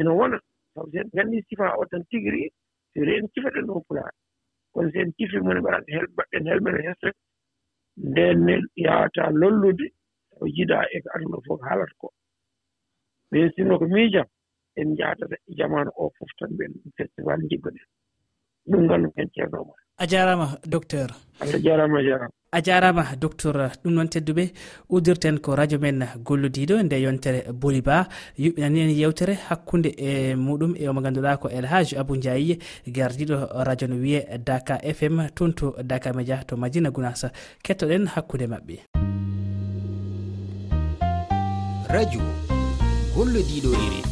ene 0.00 0.10
wona. 0.18 0.38
Sabu 0.74 0.90
so 0.92 0.98
en 1.00 1.08
nganndi 1.12 1.42
sifa 1.48 1.76
o 1.80 1.84
tan 1.90 2.02
tigi 2.10 2.30
rii 2.30 2.50
so 2.94 3.00
reen 3.08 3.28
cifaɗen 3.34 3.66
ɗon 3.68 3.82
pulaar. 3.88 4.12
Kono 4.72 4.90
so 4.92 4.98
en 5.00 5.12
cifi 5.16 5.38
mone 5.44 5.60
mbaɗan 5.60 5.84
hel 5.94 6.06
mbaɗɗen 6.14 6.46
helmen 6.50 6.76
e 6.80 6.82
hesre 6.88 7.12
ndenne 8.08 8.54
yawata 8.84 9.30
lollude 9.40 9.86
o 10.40 10.46
jiɗa 10.56 10.76
ko 11.04 11.08
aduna 11.14 11.38
fof 11.46 11.60
haalata 11.68 11.94
ko. 12.00 12.08
Mais 13.30 13.52
sinno 13.56 13.78
ko 13.78 13.86
miijam. 13.88 14.28
en 14.76 14.88
njahata 14.92 15.24
e 15.48 15.54
jamanu 15.58 15.90
o 15.96 16.10
fof 16.18 16.30
tan 16.38 16.50
mbiyen 16.54 16.72
ɗum 16.80 16.92
festival 16.96 17.40
jiggoɗen 17.50 17.86
ɗum 18.70 18.82
ngannduɗen 18.86 19.28
ceerno 19.34 19.58
omar 19.62 19.82
a 19.98 20.06
jarama 20.06 20.58
docteur. 20.66 21.08
Allah 21.40 21.60
jarama 21.62 21.98
a 21.98 22.02
jarama 22.02 22.28
a 22.52 22.60
jarama 22.62 23.04
docteur 23.16 23.54
ɗum 23.84 23.92
noon 23.94 24.08
tedduɓe. 24.08 24.52
Udirten 24.90 25.38
ko 25.38 25.54
radio 25.54 25.78
men 25.78 26.04
golludiɗo 26.24 26.82
nde 26.82 26.96
yontere 27.00 27.52
boliba. 27.52 28.08
Yuɓɓinani 28.38 28.80
en 28.80 28.90
yewtere 29.00 29.34
hakkude 29.48 29.90
e 29.98 30.34
muɗum 30.34 30.74
e 30.76 30.88
omo 30.88 31.00
ganduɗa 31.00 31.36
ko 31.40 31.48
elhaj 31.48 31.94
abou 31.94 32.16
ndiaye. 32.16 32.58
Gardiɗo 32.86 33.36
radio 33.64 33.88
no 33.88 33.96
wiye 33.96 34.38
daka 34.44 34.78
fm 34.82 35.28
toon 35.34 35.52
to 35.54 35.74
daka 35.82 36.12
média 36.12 36.44
to 36.44 36.56
madina 36.56 36.90
gounasa 36.90 37.30
kettoɗen 37.62 38.06
hakkude 38.06 38.46
mabɓe 38.46 38.76
radio 41.88 42.20
gollodiɗo 43.14 43.70
rfi 43.72 44.11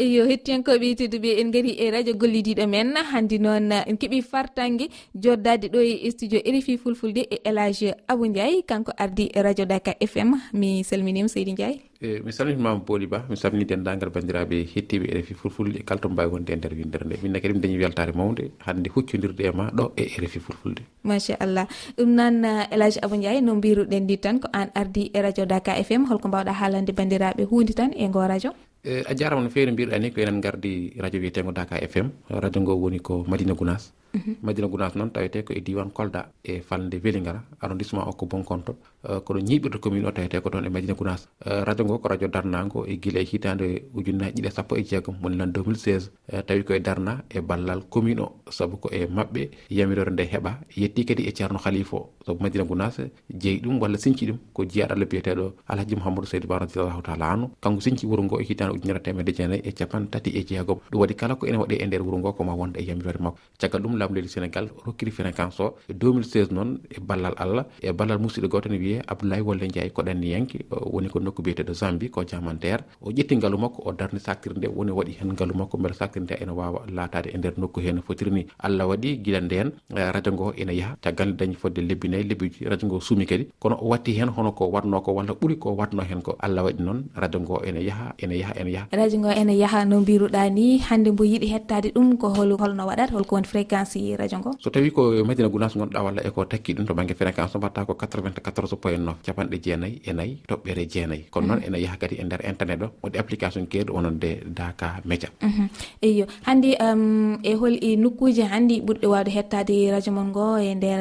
eyo 0.00 0.24
hettiyankoɓe 0.30 0.94
tedduɓe 0.96 1.30
en 1.40 1.50
gari 1.52 1.72
e 1.76 1.90
radio 1.90 2.14
gollidiɗo 2.14 2.64
men. 2.66 2.94
Hande 3.12 3.36
noon 3.38 3.72
en 3.72 3.96
keeɓi 4.00 4.22
fartangue 4.22 4.88
joddade 5.14 5.68
ɗo 5.68 5.80
e 5.84 6.10
studio 6.10 6.40
rfi 6.40 6.78
fulfulde 6.78 7.22
e 7.30 7.36
élage 7.44 7.92
abou 8.08 8.26
ndiaye. 8.26 8.62
Kanko 8.66 8.92
ardi 8.96 9.28
radio 9.34 9.64
daka 9.66 9.92
fm 10.00 10.34
mi 10.54 10.82
salminima 10.84 11.28
seydi 11.28 11.52
ndiaye. 11.52 11.80
E 12.00 12.20
mi 12.24 12.32
salminimama 12.32 12.80
booli 12.80 13.06
ba. 13.06 13.26
Mi 13.28 13.36
salmini 13.36 13.64
dendagal 13.66 14.08
bandiraɓe 14.10 14.64
hettiɓe 14.74 15.06
rfi 15.20 15.34
fulfulde 15.34 15.76
e 15.80 15.82
kala 15.84 16.00
to 16.00 16.08
mbawi 16.08 16.30
wonde 16.32 16.50
e 16.52 16.56
nder 16.56 16.72
windere 16.72 17.04
nde 17.04 17.16
minne 17.22 17.40
kadi 17.40 17.54
mi 17.54 17.60
dañi 17.60 17.78
weltare 17.78 18.12
mawde 18.16 18.50
hande 18.66 18.88
huccodirde 18.88 19.40
e 19.44 19.50
ma 19.52 19.68
ɗo 19.70 19.92
e 19.96 20.04
rfi 20.24 20.40
fulfulde. 20.40 20.80
Machallah. 21.04 21.66
Ɗum 21.98 22.08
noon 22.08 22.44
élage 22.72 22.98
abou 23.02 23.16
ndiaye 23.18 23.40
no 23.42 23.54
mbiruɗen 23.54 24.00
ndi 24.04 24.16
tan 24.18 24.40
ko 24.40 24.48
an 24.52 24.70
ardi 24.74 25.10
e 25.12 25.20
radio 25.20 25.44
daka 25.44 25.76
fm 25.84 26.06
holko 26.08 26.28
mbawɗa 26.28 26.52
haalande 26.56 26.92
bandiraɓe 26.96 27.44
hunde 27.44 27.74
tan 27.74 27.92
e 27.92 28.08
ngo 28.08 28.20
radio. 28.26 28.52
Eh, 28.82 29.04
a 29.06 29.12
jarama 29.14 29.42
no 29.44 29.50
fewi 29.50 29.66
no 29.66 29.72
mbiruɗa 29.72 29.98
ni 30.00 30.08
ko 30.10 30.20
enen 30.24 30.40
gardi 30.40 30.96
radio 30.96 31.20
wiyetego 31.20 31.52
daka 31.52 31.76
fm 31.92 32.08
radio 32.32 32.60
ngo 32.62 32.72
woni 32.80 32.98
ko 33.00 33.24
madina 33.28 33.52
gounas 33.52 33.92
Mm-hmm. 34.10 34.34
madina 34.42 34.66
gounas 34.66 34.94
noon 34.98 35.10
tawete 35.14 35.44
ko 35.46 35.52
e 35.54 35.60
diwan 35.62 35.90
kolda 35.94 36.26
e 36.42 36.60
falde 36.60 36.98
welingara 37.04 37.42
arrondissement 37.62 38.08
o 38.08 38.12
ko 38.18 38.26
bonkonto. 38.26 38.74
Euh, 39.06 39.20
Koɗo 39.24 39.38
ñiɓirta 39.40 39.78
commune 39.78 40.04
o 40.06 40.10
tawete 40.12 40.42
ko 40.42 40.50
toon 40.50 40.66
e 40.66 40.68
madina 40.68 40.94
gounas 40.94 41.28
euh, 41.46 41.62
radio 41.64 41.84
ngo 41.84 41.98
ko 42.02 42.08
radio 42.08 42.28
darnago 42.28 42.84
e 42.86 42.96
guila 42.98 43.20
e 43.20 43.24
hitande 43.24 43.66
ujunnaji 43.94 44.34
ɗiɗi 44.34 44.46
e 44.48 44.50
sappo 44.50 44.76
e 44.76 44.82
jeegom 44.84 45.14
woni 45.22 45.36
lan 45.36 45.52
2016 45.52 46.10
euh, 46.32 46.42
tawi 46.42 46.64
koye 46.64 46.80
darna 46.80 47.22
e 47.30 47.40
ballal 47.40 47.82
commune 47.88 48.20
o 48.20 48.34
saabu 48.50 48.76
ko 48.82 48.88
e 48.92 49.06
mabɓe 49.06 49.50
yamirore 49.70 50.10
nde 50.10 50.24
heeɓa 50.26 50.52
yetti 50.76 51.04
kadi 51.06 51.22
e 51.28 51.32
ceerno 51.32 51.58
khalifa 51.58 51.96
o. 51.96 52.10
Saabu 52.26 52.42
madina 52.42 52.64
gounas 52.64 52.98
jeeyi 53.30 53.60
ɗum 53.62 53.78
walla 53.80 53.96
sinci 53.98 54.26
ɗum 54.26 54.38
ko 54.52 54.64
jiyaɗo 54.64 54.92
allah 54.94 55.06
biyeteɗo 55.06 55.52
alhaji 55.68 55.94
mouhamadou 55.96 56.26
saydou 56.26 56.48
ba 56.48 56.58
radiallahu 56.58 57.02
taala 57.02 57.30
anu 57.32 57.46
kanko 57.62 57.80
sinci 57.80 58.06
wuuro 58.06 58.22
ngo 58.24 58.40
e 58.40 58.44
hitande 58.44 58.74
ujunere 58.74 59.00
temedde 59.00 59.32
jeenayyi 59.32 59.62
e 59.64 59.72
capan 59.72 60.10
tati 60.10 60.30
e 60.36 60.44
jeegom. 60.44 60.78
Ɗum 60.90 61.00
waɗi 61.00 61.14
kala 61.16 61.34
ko 61.36 61.46
ene 61.46 61.56
waɗe 61.56 61.76
e 61.80 61.86
nder 61.86 62.02
wuuro 62.02 62.18
ngo 62.18 62.32
koma 62.36 62.52
wonde 62.54 62.76
e 62.80 62.84
yamirore 62.84 63.18
makko. 63.22 63.38
Caggal 63.58 63.80
ɗum 63.82 63.96
laamdu 64.00 64.14
leydi 64.20 64.28
sénégal 64.36 64.66
rokkiri 64.86 65.10
fréquence 65.18 65.60
o 65.64 65.66
e 65.88 65.92
2016 65.92 66.52
noon 66.56 66.70
e 66.96 67.00
ballal 67.08 67.34
allah 67.44 67.64
e 67.82 67.92
ballal 67.92 68.18
musidɗo 68.24 68.48
goto 68.48 68.68
ne 68.72 68.78
wiye 68.84 69.02
abdoulaye 69.06 69.42
wolle 69.48 69.64
ndiaye 69.68 69.90
ko 69.96 70.02
ɗanni 70.02 70.28
yanke 70.34 70.58
woni 70.92 71.08
ko 71.12 71.18
nokku 71.20 71.42
biyeteɗo 71.42 71.72
zambie 71.80 72.08
ko 72.14 72.24
jamantere 72.24 72.82
o 73.02 73.10
ƴetti 73.10 73.36
ngaalu 73.36 73.58
makko 73.58 73.82
o 73.88 73.92
darni 73.92 74.20
sactire 74.20 74.54
nde 74.56 74.68
woni 74.76 74.90
waɗi 74.98 75.12
hen 75.20 75.32
ngaalu 75.32 75.54
makko 75.60 75.76
beele 75.78 75.94
sactire 76.00 76.22
nde 76.24 76.34
ene 76.42 76.52
wawa 76.52 76.80
laatade 76.96 77.28
e 77.34 77.38
nder 77.38 77.52
nokku 77.58 77.80
he 77.80 77.92
no 77.92 78.02
fotiri 78.02 78.30
ni. 78.30 78.42
Allah 78.66 78.86
waɗi 78.90 79.10
guila 79.24 79.40
nden 79.40 79.68
e 79.96 80.00
radio 80.14 80.32
ngo 80.32 80.46
ene 80.56 80.72
yaaha 80.80 80.96
caggal 81.02 81.28
nde 81.28 81.38
dañi 81.40 81.54
fodde 81.60 81.80
lebbi 81.88 82.08
nayyi 82.08 82.24
lebbi 82.30 82.46
radio 82.70 82.86
ngo 82.88 83.00
suumi 83.00 83.26
kadi. 83.26 83.44
Kono 83.58 83.76
o 83.82 83.88
watti 83.92 84.12
hen 84.18 84.28
hono 84.36 84.52
ko 84.52 84.64
watno 84.74 85.00
ko 85.02 85.12
walla 85.12 85.32
ɓuuri 85.34 85.56
ko 85.58 85.74
watno 85.78 86.02
hen 86.02 86.22
ko 86.22 86.36
allah 86.40 86.62
waɗi 86.64 86.82
noon 86.82 87.04
radio 87.16 87.40
ngo 87.40 87.56
ene 87.68 87.80
yaaha 87.88 88.14
ene 88.22 88.34
yaaha 88.38 88.54
ene 88.60 88.70
yaaha 88.76 88.88
radio 88.92 89.18
ngo 89.20 89.30
ene 89.40 89.52
yaaha 89.62 89.84
no 89.84 90.00
mbiruɗa 90.00 90.42
ni 90.50 90.78
hande 90.78 91.10
mbo 91.12 91.24
yiiɗi 91.24 91.46
hettade 91.54 91.88
ɗum 91.94 92.16
ko 92.18 92.28
hol 92.36 92.52
holno 92.60 92.86
waɗata 92.86 93.12
holko 93.12 93.34
woni 93.36 93.46
fréquence 93.52 93.89
fréquence 93.90 94.16
radio 94.18 94.38
ngo? 94.38 94.50
So 94.62 94.70
tawi 94.70 94.90
ko 94.94 95.10
madina 95.26 95.48
gounas 95.50 95.74
gonɗa 95.74 96.00
walla 96.02 96.20
eko 96.22 96.44
takki 96.46 96.74
ɗum 96.74 96.86
to 96.86 96.94
banggue 96.94 97.14
fréquence 97.14 97.54
o 97.54 97.58
mbatta 97.58 97.84
ko 97.86 97.94
94 97.94 98.76
point 98.78 99.02
9 99.02 99.14
capanɗe 99.26 99.56
jeenayyi 99.58 100.00
e 100.06 100.12
nayyi 100.12 100.34
toɓɓere 100.48 100.84
jeenayyi. 100.86 101.24
Kono 101.30 101.46
noon 101.46 101.60
mm. 101.60 101.66
ene 101.66 101.78
yaaha 101.82 101.96
kadi 101.98 102.14
e 102.20 102.24
nder 102.24 102.40
internet 102.46 102.82
o 102.82 102.88
woɗi 103.02 103.18
application 103.18 103.66
keeɗo 103.66 103.90
wononde 103.94 104.30
daka 104.46 105.00
média 105.04 105.28
mm-hmm. 105.42 105.66
eyo 106.02 106.24
hannde 106.46 106.70
ehm, 106.78 107.38
e 107.42 107.52
hol 107.54 107.74
e 107.80 107.96
nokkuji 107.96 108.42
hanndi 108.42 108.80
ɓurɗe 108.80 109.06
wawde 109.06 109.30
hettade 109.30 109.74
radio 109.90 110.12
mon 110.12 110.28
ngo 110.30 110.58
e 110.58 110.74
nder 110.74 111.00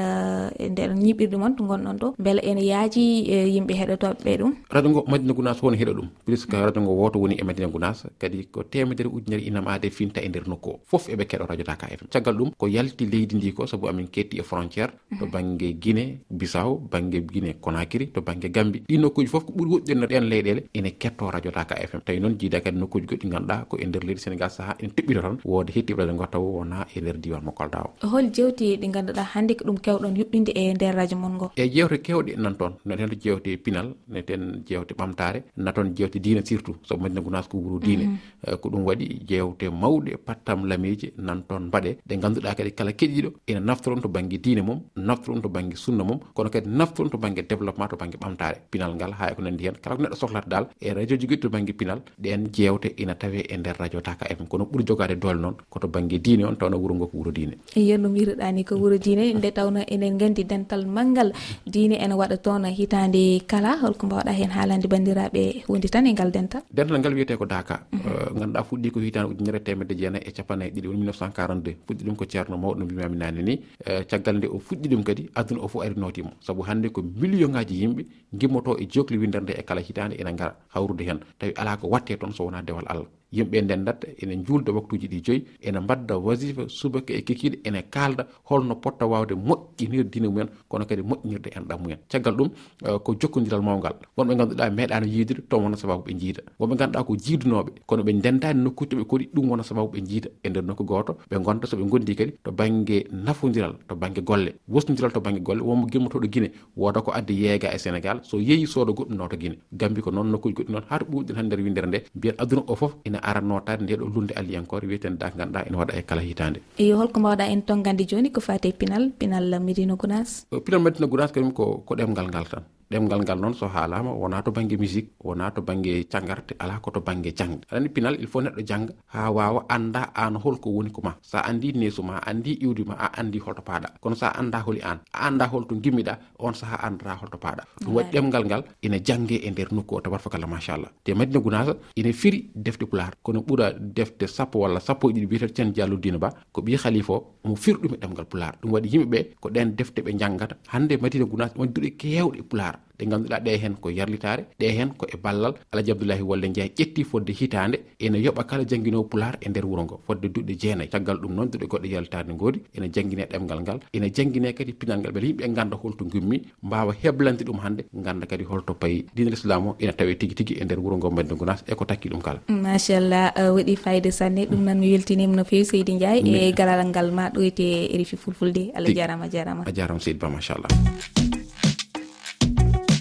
e 0.57 0.65
nder 0.69 0.89
ñiɓirɗe 0.95 1.37
mon 1.37 1.53
to 1.55 1.63
gonɗon 1.63 1.97
ɗo 2.01 2.07
beele 2.19 2.41
ene 2.41 2.61
yaaji 2.65 3.03
e 3.29 3.35
yimɓe 3.55 3.73
heɗotoɓeɓe 3.79 4.33
ɗum? 4.39 4.51
Radio 4.69 4.89
ngo 4.91 5.01
madina 5.07 5.33
gounas 5.33 5.61
woni 5.63 5.77
heɗa 5.77 5.93
ɗum 5.93 6.07
puisque 6.25 6.53
radio 6.57 6.81
ngo 6.81 6.93
woto 6.95 7.19
woni 7.19 7.35
e 7.35 7.43
madina 7.43 7.67
gounas 7.67 8.05
kadi 8.19 8.45
ko 8.51 8.63
temedere 8.63 9.09
ujunere 9.09 9.43
inam 9.43 9.67
aade 9.67 9.89
finta 9.91 10.21
e 10.21 10.27
nder 10.29 10.47
nokku 10.47 10.69
o. 10.69 10.79
Foof 10.89 11.09
eɓe 11.09 11.23
keɗo 11.29 11.45
radio 11.49 11.65
daka 11.65 11.87
fm 11.87 12.07
caggal 12.11 12.35
ɗum 12.39 12.49
ko 12.57 12.67
yalti 12.79 13.05
leydi 13.11 13.35
ndi 13.37 13.51
ko 13.57 13.67
sabu 13.71 13.87
amin 13.91 14.07
ketti 14.15 14.39
e 14.41 14.43
frontiére 14.49 14.91
to 15.19 15.25
mhm. 15.25 15.31
banggue 15.33 15.69
guiné 15.83 16.05
bisaw 16.39 16.69
banggue 16.91 17.19
guiné 17.31 17.51
konakiri 17.65 18.05
to 18.15 18.21
banggue 18.27 18.49
gambi 18.55 18.79
ɗi 18.89 18.97
nokkuji 19.01 19.27
foof 19.33 19.43
ko 19.45 19.51
ɓuuri 19.57 19.69
woɗɗirno 19.73 20.05
ɗen 20.11 20.25
leyɗele 20.31 20.61
ene 20.73 20.89
ketto 21.01 21.31
radio 21.31 21.51
daka 21.51 21.75
fm 21.89 22.01
tawi 22.05 22.19
noon 22.19 22.37
jiida 22.39 22.61
kadi 22.63 22.77
nokkuji 22.79 23.05
goɗɗi 23.11 23.27
ganduɗa 23.33 23.65
ko 23.69 23.77
e 23.77 23.85
nder 23.85 24.03
leydi 24.07 24.21
sénégal 24.25 24.49
saaha 24.57 24.73
ene 24.79 24.91
teɓɓito 24.95 25.21
tan 25.21 25.35
wode 25.45 25.71
hettiɓeɗe 25.75 26.13
gottaw 26.21 26.43
wona 26.57 26.85
e 26.95 27.01
nder 27.01 27.17
diwan 27.23 27.43
mo 27.45 27.51
kolda 27.51 27.79
o 28.03 28.07
hol 28.07 28.25
jewti 28.35 28.77
ɗi 28.81 28.87
ganduɗa 28.95 29.23
hannde 29.33 29.53
ko 29.57 29.63
ɗum 29.67 29.77
kewɗon 29.85 30.13
yuɓɓinde 30.19 30.51
e 30.55 30.73
nder 30.73 30.95
radio 30.95 31.17
mon 31.17 31.33
ngo 31.37 31.47
e 31.55 31.63
jewte 31.73 31.97
kewɗe 32.05 32.31
nan 32.43 32.55
toon 32.59 32.73
neten 32.85 33.09
jewte 33.23 33.49
pinal 33.63 33.87
neten 34.07 34.63
jewte 34.67 34.93
ɓamtare 34.99 35.39
naton 35.57 35.93
jewte 35.97 36.17
diine 36.23 36.41
surtout 36.45 36.77
saabu 36.87 37.03
madina 37.03 37.21
gounas 37.21 37.47
ko 37.47 37.57
wuuro 37.57 37.79
diine. 37.79 38.03
Mhm. 38.05 38.17
Eh, 38.47 38.55
ko 38.61 38.69
ɗum 38.69 38.83
waɗi 38.87 39.07
jewte 39.29 39.65
mawɗe 39.81 40.17
pattam 40.25 40.65
lamiji 40.69 41.13
nan 41.17 41.43
toon 41.47 41.63
mbaɗe. 41.69 41.91
Ɗe 42.07 42.13
ganduɗa 42.21 42.55
kadi 42.57 42.68
kadi 42.69 42.77
kala 42.77 42.91
keɗiɗo 42.91 43.29
ene 43.47 43.59
naftoron 43.59 44.01
to 44.01 44.07
banggue 44.09 44.37
diine 44.37 44.61
mum 44.61 44.79
naftoron 44.95 45.41
to 45.41 45.49
banggue 45.49 45.75
sunna 45.75 46.03
mum 46.03 46.19
kono 46.33 46.49
kadi 46.49 46.69
naftoron 46.69 47.09
to 47.09 47.17
banggue 47.17 47.43
développement 47.47 47.89
to 47.89 47.97
banggue 47.97 48.19
ɓamtare. 48.19 48.57
Pinal 48.71 48.95
ngal 48.95 49.11
ha 49.13 49.31
eko 49.31 49.41
nandi 49.41 49.63
hen 49.65 49.75
kala 49.81 49.95
ko 49.95 50.01
neɗɗo 50.03 50.15
sohlata 50.15 50.49
dal 50.49 50.65
e 50.79 50.93
radio 50.93 51.17
ji 51.17 51.27
goɗɗi 51.27 51.41
to 51.41 51.49
banggue 51.49 51.73
pinal 51.73 51.99
ɗen 52.21 52.49
jewte 52.53 52.93
ina 52.97 53.15
tawe 53.15 53.39
e 53.39 53.57
nder 53.57 53.75
radio 53.79 54.01
taka 54.01 54.25
fm 54.25 54.45
kono 54.47 54.65
ɓuuri 54.65 54.83
jogade 54.85 55.15
doole 55.19 55.39
noon 55.41 55.55
koto 55.69 55.87
banggue 55.87 56.19
diine 56.19 56.43
on 56.45 56.55
tawno 56.55 56.77
wuuro 56.77 56.95
ngo 56.95 57.07
ko 57.07 57.17
wuuro 57.17 57.31
diine. 57.31 57.57
Yen 57.75 58.01
no 58.01 58.09
mbiruɗani 58.09 58.63
ko 58.65 58.75
wuuro 58.75 58.97
diine 58.97 59.33
nde 59.33 59.51
tawno 59.51 59.81
enen 59.87 60.17
gandi 60.17 60.43
dental 60.43 60.85
manggal 60.85 61.33
diine 61.65 61.95
ene 61.97 62.13
waɗa 62.13 62.37
toon 62.37 62.65
hitande 62.65 63.41
kala 63.47 63.77
holko 63.81 64.05
mbawɗa 64.05 64.31
hen 64.31 64.51
haalande 64.51 64.87
bandiraɓe 64.87 65.63
wondi 65.67 65.89
tan 65.89 66.05
e 66.07 66.13
ngal 66.13 66.31
dental? 66.31 66.61
Dental 66.71 66.99
ngal 66.99 67.13
wiyete 67.13 67.37
ko 67.37 67.45
daka. 67.45 67.87
Ganduɗa 68.35 68.63
fuɗɗi 68.63 68.91
ko 68.91 68.99
hitande 68.99 69.27
ujunere 69.33 69.59
temedde 69.63 69.93
jeenayyi 69.95 70.27
e 70.27 70.31
capannayyi 70.31 70.71
ɗiɗi 70.71 70.87
woni 70.87 71.03
1942 71.07 71.75
fuɗɗi 71.87 72.03
ɗum 72.05 72.15
ko 72.15 72.25
ceerno 72.25 72.57
mawɗo 72.61 72.75
no 72.79 72.85
mbimami 72.85 73.17
nane 73.17 73.41
ni 73.47 73.53
e, 73.85 74.03
caggal 74.09 74.35
nde 74.37 74.47
o 74.47 74.57
fuɗɗi 74.65 74.87
ɗum 74.91 75.03
kadi 75.03 75.29
aduna 75.39 75.61
o 75.63 75.67
fof 75.67 75.81
ari 75.85 75.95
notimo 75.95 76.31
saabu 76.45 76.61
hannde 76.67 76.87
ko 76.95 77.01
million 77.21 77.51
ngaji 77.51 77.75
yimɓe 77.81 78.01
gimmoto 78.33 78.77
e 78.79 78.85
jokli 78.93 79.17
windere 79.17 79.43
nde 79.43 79.53
e 79.59 79.63
kala 79.63 79.81
hitande 79.81 80.15
ene 80.21 80.33
gara 80.35 80.55
hawrude 80.73 81.01
hen. 81.03 81.19
Tawi 81.39 81.53
ala 81.55 81.77
ko 81.77 81.87
watte 81.87 82.17
toon 82.19 82.31
so 82.33 82.43
wona 82.45 82.61
dewal 82.61 82.85
allah. 82.87 83.05
Yimɓe 83.31 83.61
ndendatta 83.61 84.07
ene 84.21 84.43
julda 84.45 84.71
waktuji 84.71 85.07
ɗi 85.07 85.21
joyyi 85.25 85.43
ene 85.61 85.79
mbadda 85.79 86.17
wasifa 86.17 86.63
subaka 86.69 87.13
e 87.13 87.21
kikiɗe 87.21 87.59
ene 87.63 87.81
kalda 87.91 88.25
holno 88.49 88.75
potta 88.75 89.05
wawde 89.05 89.33
moƴƴinirde 89.35 90.09
dine 90.09 90.27
mumen 90.27 90.47
kono 90.67 90.85
kadi 90.85 91.01
moƴƴinirde 91.01 91.49
enɗam 91.57 91.79
mumen. 91.81 91.97
Caggal 92.09 92.33
ɗum 92.37 92.49
e, 92.85 92.99
ko 93.03 93.15
jokkodiral 93.19 93.61
mawgal 93.61 93.93
wonɓe 94.17 94.35
ganduɗa 94.37 94.69
meeɗano 94.71 95.05
yiidude 95.05 95.41
toon 95.49 95.63
wona 95.63 95.77
sababu 95.77 96.03
ɓe 96.03 96.13
jiida 96.19 96.41
wonɓe 96.59 96.75
ganduɗa 96.77 97.03
ko 97.05 97.15
jiidunoɓe 97.15 97.71
kono 97.85 98.03
ɓe 98.03 98.13
ndendani 98.13 98.61
nokkuji 98.63 98.95
ɓe 98.95 99.03
koɗi 99.05 99.29
ɗum 99.33 99.49
wona 99.49 99.63
sababu 99.63 99.89
ɓe 99.93 100.01
jiida 100.07 100.29
e 100.43 100.49
nder 100.49 100.63
nokku 100.63 100.83
goto 100.83 101.13
ɓe 101.29 101.37
gonta 101.43 101.67
soɓe 101.67 101.83
gondi 101.89 102.15
kadi 102.15 102.31
to 102.49 102.55
banggue 102.61 103.05
nafodiral 103.13 103.73
to 103.87 103.93
banggue 103.95 104.21
golle. 104.25 104.51
Wosnodiral 104.67 105.13
to 105.13 105.21
banggue 105.21 105.43
golle 105.45 105.61
wonmo 105.61 105.85
gimmotoɗo 105.87 106.27
guine 106.33 106.49
woda 106.75 107.01
ko 107.05 107.11
addi 107.13 107.33
yeega 107.43 107.69
e 107.75 107.77
sénégal 107.77 108.17
so 108.23 108.37
yeeyi 108.37 108.65
sooda 108.73 108.91
goɗɗum 108.97 109.17
nawta 109.17 109.37
guine 109.37 109.57
gambi 109.71 110.01
ko 110.01 110.09
noon 110.11 110.31
nokkuji 110.31 110.55
goɗɗi 110.57 110.71
noon 110.73 110.85
hato 110.89 111.05
ɓuuɗɗen 111.05 111.35
han 111.37 111.45
nder 111.45 111.59
windere 111.65 111.87
nde 111.87 111.99
mbiyen 112.15 112.35
aduna 112.41 112.63
o 112.67 112.75
foof 112.75 112.93
ina 113.05 113.19
ara 113.29 113.41
notade 113.41 113.83
nde 113.83 113.93
ɗo 114.01 114.05
lunde 114.13 114.33
alliyankore 114.39 114.87
wiyeten 114.89 115.17
da 115.21 115.29
ganduɗa 115.29 115.67
ene 115.67 115.77
waɗa 115.77 115.93
e 115.99 116.01
kala 116.09 116.21
hitande 116.21 116.59
eyo 116.81 116.97
holko 116.97 117.19
mbawɗa 117.19 117.45
en 117.53 117.61
ton 117.61 117.83
gandi 117.85 118.05
joni 118.09 118.31
ko 118.31 118.41
fate 118.41 118.73
pinal 118.79 119.11
pinal 119.19 119.45
medina 119.67 119.95
gounas 119.95 120.47
pinal 120.65 120.81
medina 120.81 121.07
gounas 121.07 121.31
kañum 121.31 121.53
ko 121.53 121.83
ko 121.85 121.95
ɗemgal 121.95 122.27
ngal 122.31 122.47
tan. 122.49 122.63
ɗemgal 122.91 123.21
ngal 123.23 123.39
noon 123.39 123.53
so 123.53 123.67
haalama 123.67 124.11
wona 124.11 124.41
to 124.41 124.51
banggue 124.51 124.77
musique 124.77 125.09
wona 125.23 125.51
to 125.51 125.61
banggue 125.61 126.05
cangarte 126.09 126.53
ala 126.59 126.79
ko 126.81 126.91
to 126.91 126.99
banggue 127.01 127.31
jangde. 127.37 127.65
Aɗa 127.71 127.89
pinal 127.93 128.15
il 128.19 128.27
faut 128.27 128.41
neɗɗo 128.41 128.61
jangga 128.65 128.93
ha 129.13 129.31
wawa 129.31 129.65
anda 129.69 130.11
an 130.15 130.35
holko 130.35 130.69
woni 130.69 130.91
ko 130.91 131.01
ma. 131.03 131.13
Sa 131.21 131.39
andi 131.41 131.73
neesu 131.73 132.01
ma 132.03 132.17
a 132.17 132.29
andi 132.29 132.57
iwdi 132.61 132.83
ma 132.85 132.95
a 132.95 133.07
andi 133.19 133.39
holto 133.39 133.61
paaɗa 133.61 133.89
kono 134.01 134.15
sa 134.15 134.33
anda 134.39 134.59
holi 134.65 134.81
an 134.81 134.99
a 135.13 135.27
anda 135.27 135.45
holto 135.47 135.75
gimmiɗa 135.75 136.17
on 136.39 136.53
saaha 136.53 136.77
andata 136.87 137.15
holto 137.21 137.37
paaɗa 137.37 137.63
ɗum 137.83 137.93
waɗi 137.95 138.11
ɗemgal 138.13 138.43
ngal 138.45 138.63
ina 138.81 138.97
jangge 139.07 139.35
e 139.45 139.49
nder 139.51 139.69
nokku 139.71 139.95
o 139.95 140.01
tabat 140.01 140.21
fakalla 140.21 140.47
machallah 140.47 140.91
te 141.03 141.13
madina 141.13 141.39
gounasa 141.39 141.73
ina 141.95 142.11
firi 142.13 142.49
defte 142.55 142.85
pular 142.85 143.11
kono 143.23 143.39
ɓuura 143.41 143.73
defte 143.79 144.27
sappo 144.27 144.59
walla 144.59 144.79
sappo 144.79 145.09
e 145.09 145.13
ɗiɗi 145.13 145.27
biyeten 145.27 145.53
cen 145.55 145.71
dialludina 145.73 146.17
ba 146.17 146.29
ko 146.51 146.61
ɓi 146.61 146.77
khalifa 146.77 147.13
o 147.13 147.33
mo 147.43 147.55
firɗum 147.55 147.93
e 147.95 147.97
ɗemgal 147.97 148.25
pular 148.25 148.53
ɗum 148.61 148.71
waɗi 148.71 148.89
yimɓeɓe 148.93 149.19
ko 149.39 149.49
ɗen 149.49 149.75
defte 149.75 149.99
ɓe 150.01 150.11
janggata 150.19 150.55
hande 150.67 150.97
madina 151.01 151.25
gunasa 151.25 151.53
won 151.57 151.67
duɗe 151.73 151.89
kewɗe 151.97 152.41
pular 152.49 152.75
e 152.75 152.78
ɗe 152.99 153.05
ganduɗa 153.07 153.39
ɗe 153.39 153.51
hen 153.61 153.73
ko 153.81 153.89
yarlitare 153.89 154.43
ɗe 154.59 154.67
hen 154.77 154.89
ko 154.97 155.05
e 155.07 155.17
ballal. 155.23 155.53
Alaji 155.71 155.91
abdoullahi 155.91 156.21
wolle 156.21 156.47
jeeya 156.53 156.67
ƴetti 156.77 157.03
fodde 157.05 157.31
hitande 157.39 157.77
ene 157.99 158.17
yoɓa 158.19 158.43
kala 158.45 158.63
jangguinowo 158.67 159.03
pular 159.11 159.37
e 159.41 159.49
nder 159.49 159.65
wuuro 159.65 159.83
ngo 159.83 159.99
fodde 160.05 160.27
duɗɗe 160.33 160.53
jeenayyi 160.61 160.89
caggal 160.91 161.17
ɗum 161.21 161.33
noon 161.35 161.47
duɗe 161.51 161.65
goɗɗe 161.71 161.87
yarlitade 161.93 162.33
goodi 162.37 162.59
ene 162.75 162.87
jangguine 162.91 163.23
ɗemgal 163.31 163.59
ngal. 163.61 163.79
Ene 163.93 164.07
jangguine 164.15 164.53
kadi 164.53 164.73
pinal 164.73 164.99
ngal 164.99 165.11
ɓeɗa 165.11 165.25
yimɓe 165.27 165.53
ganda 165.55 165.75
holto 165.81 166.03
gummi 166.05 166.41
mbawa 166.63 166.93
heblande 167.03 167.43
ɗum 167.47 167.59
hande 167.63 167.81
ganda 167.93 168.25
kadi 168.25 168.43
holto 168.43 168.73
payi 168.73 169.05
dinal 169.15 169.31
l'islam 169.31 169.67
o 169.67 169.75
ene 169.79 169.93
tawe 169.93 170.15
tigui 170.19 170.35
tigui 170.35 170.55
e 170.61 170.63
nder 170.65 170.79
wuuro 170.79 170.97
ngo 170.97 171.09
madina 171.11 171.35
gounas 171.35 171.63
e 171.67 171.75
ko 171.75 171.85
takki 171.85 172.09
ɗum 172.09 172.21
kala. 172.21 172.39
Machallah 172.49 173.31
uh, 173.37 173.51
waɗi 173.55 173.75
fayida 173.77 174.11
sanne. 174.11 174.45
Ɗum 174.49 174.59
noon 174.65 174.79
mi 174.79 174.91
weltinima 174.91 175.35
no 175.35 175.43
fewi 175.43 175.65
seydi 175.65 175.95
ndiaye 175.95 176.19
e 176.25 176.51
galal 176.51 176.83
ngal 176.87 177.11
ma 177.11 177.29
ɗoyte 177.29 177.63
e 177.93 177.97
refi 177.97 178.17
fulfulde. 178.17 178.71
Allah 178.75 178.93
jarama 178.93 179.25
a 179.25 179.29
jarama 179.29 179.63
a 179.67 179.71
jarama 179.71 179.99
seydi 179.99 180.19
ba 180.19 180.29
machallah 180.29 181.28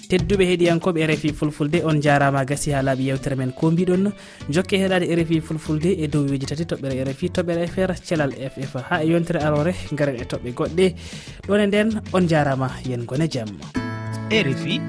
tedduɓe 0.09 0.44
heeɗiyankoɓe 0.51 1.07
rfi 1.07 1.33
fulfulde 1.33 1.85
on 1.85 2.01
jarama 2.01 2.44
gasi 2.44 2.73
ha 2.73 2.83
laaɓi 2.83 3.09
yewtere 3.09 3.37
men. 3.37 3.53
Ko 3.53 3.71
mbiɗon 3.71 4.12
jokke 4.49 4.77
heɗade 4.81 5.07
rfi 5.14 5.40
fulfulde 5.40 5.90
e 5.99 6.09
dow 6.09 6.25
weji 6.25 6.47
tati 6.47 6.64
toɓɓere 6.64 7.05
rfi 7.12 7.29
toɓɓere 7.29 7.66
fr 7.68 7.92
thelal 8.07 8.33
ff 8.33 8.75
ha 8.88 9.03
e 9.05 9.09
yontere 9.09 9.40
arore 9.42 9.75
garen 9.92 10.16
e 10.16 10.25
toɓɓe 10.25 10.55
goɗɗe. 10.55 10.94
Ɗon 11.47 11.61
e 11.61 11.66
nden 11.66 12.01
on 12.12 12.29
jarama 12.29 12.71
yen 12.88 13.05
gone 13.05 13.29
jaam 13.29 13.49
rfi 14.31 14.81